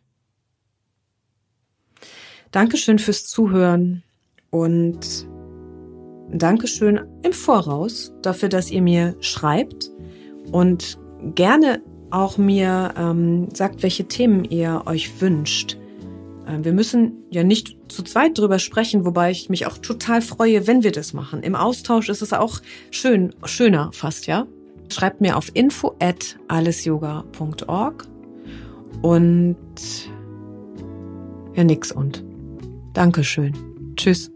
Dankeschön 2.51 2.99
fürs 2.99 3.27
Zuhören 3.27 4.03
und 4.49 5.27
Dankeschön 6.31 7.01
im 7.23 7.33
Voraus 7.33 8.13
dafür, 8.21 8.49
dass 8.49 8.71
ihr 8.71 8.81
mir 8.81 9.15
schreibt 9.21 9.91
und 10.51 10.97
gerne 11.35 11.81
auch 12.11 12.37
mir 12.37 12.93
ähm, 12.97 13.49
sagt, 13.53 13.83
welche 13.83 14.05
Themen 14.07 14.43
ihr 14.45 14.83
euch 14.85 15.21
wünscht. 15.21 15.77
Äh, 16.47 16.63
wir 16.63 16.73
müssen 16.73 17.23
ja 17.29 17.43
nicht 17.43 17.77
zu 17.87 18.03
zweit 18.03 18.37
drüber 18.37 18.59
sprechen, 18.59 19.05
wobei 19.05 19.31
ich 19.31 19.49
mich 19.49 19.65
auch 19.65 19.77
total 19.77 20.21
freue, 20.21 20.67
wenn 20.67 20.83
wir 20.83 20.91
das 20.91 21.13
machen. 21.13 21.43
Im 21.43 21.55
Austausch 21.55 22.09
ist 22.09 22.21
es 22.21 22.33
auch 22.33 22.59
schön, 22.91 23.33
schöner 23.45 23.91
fast, 23.93 24.27
ja. 24.27 24.47
Schreibt 24.89 25.19
mir 25.19 25.35
auf 25.35 25.49
info 25.53 25.95
at 25.99 26.37
allesyoga.org 26.47 28.07
und 29.01 29.57
ja, 31.55 31.63
nix 31.63 31.91
und. 31.91 32.23
Dankeschön. 32.93 33.53
Tschüss. 33.95 34.31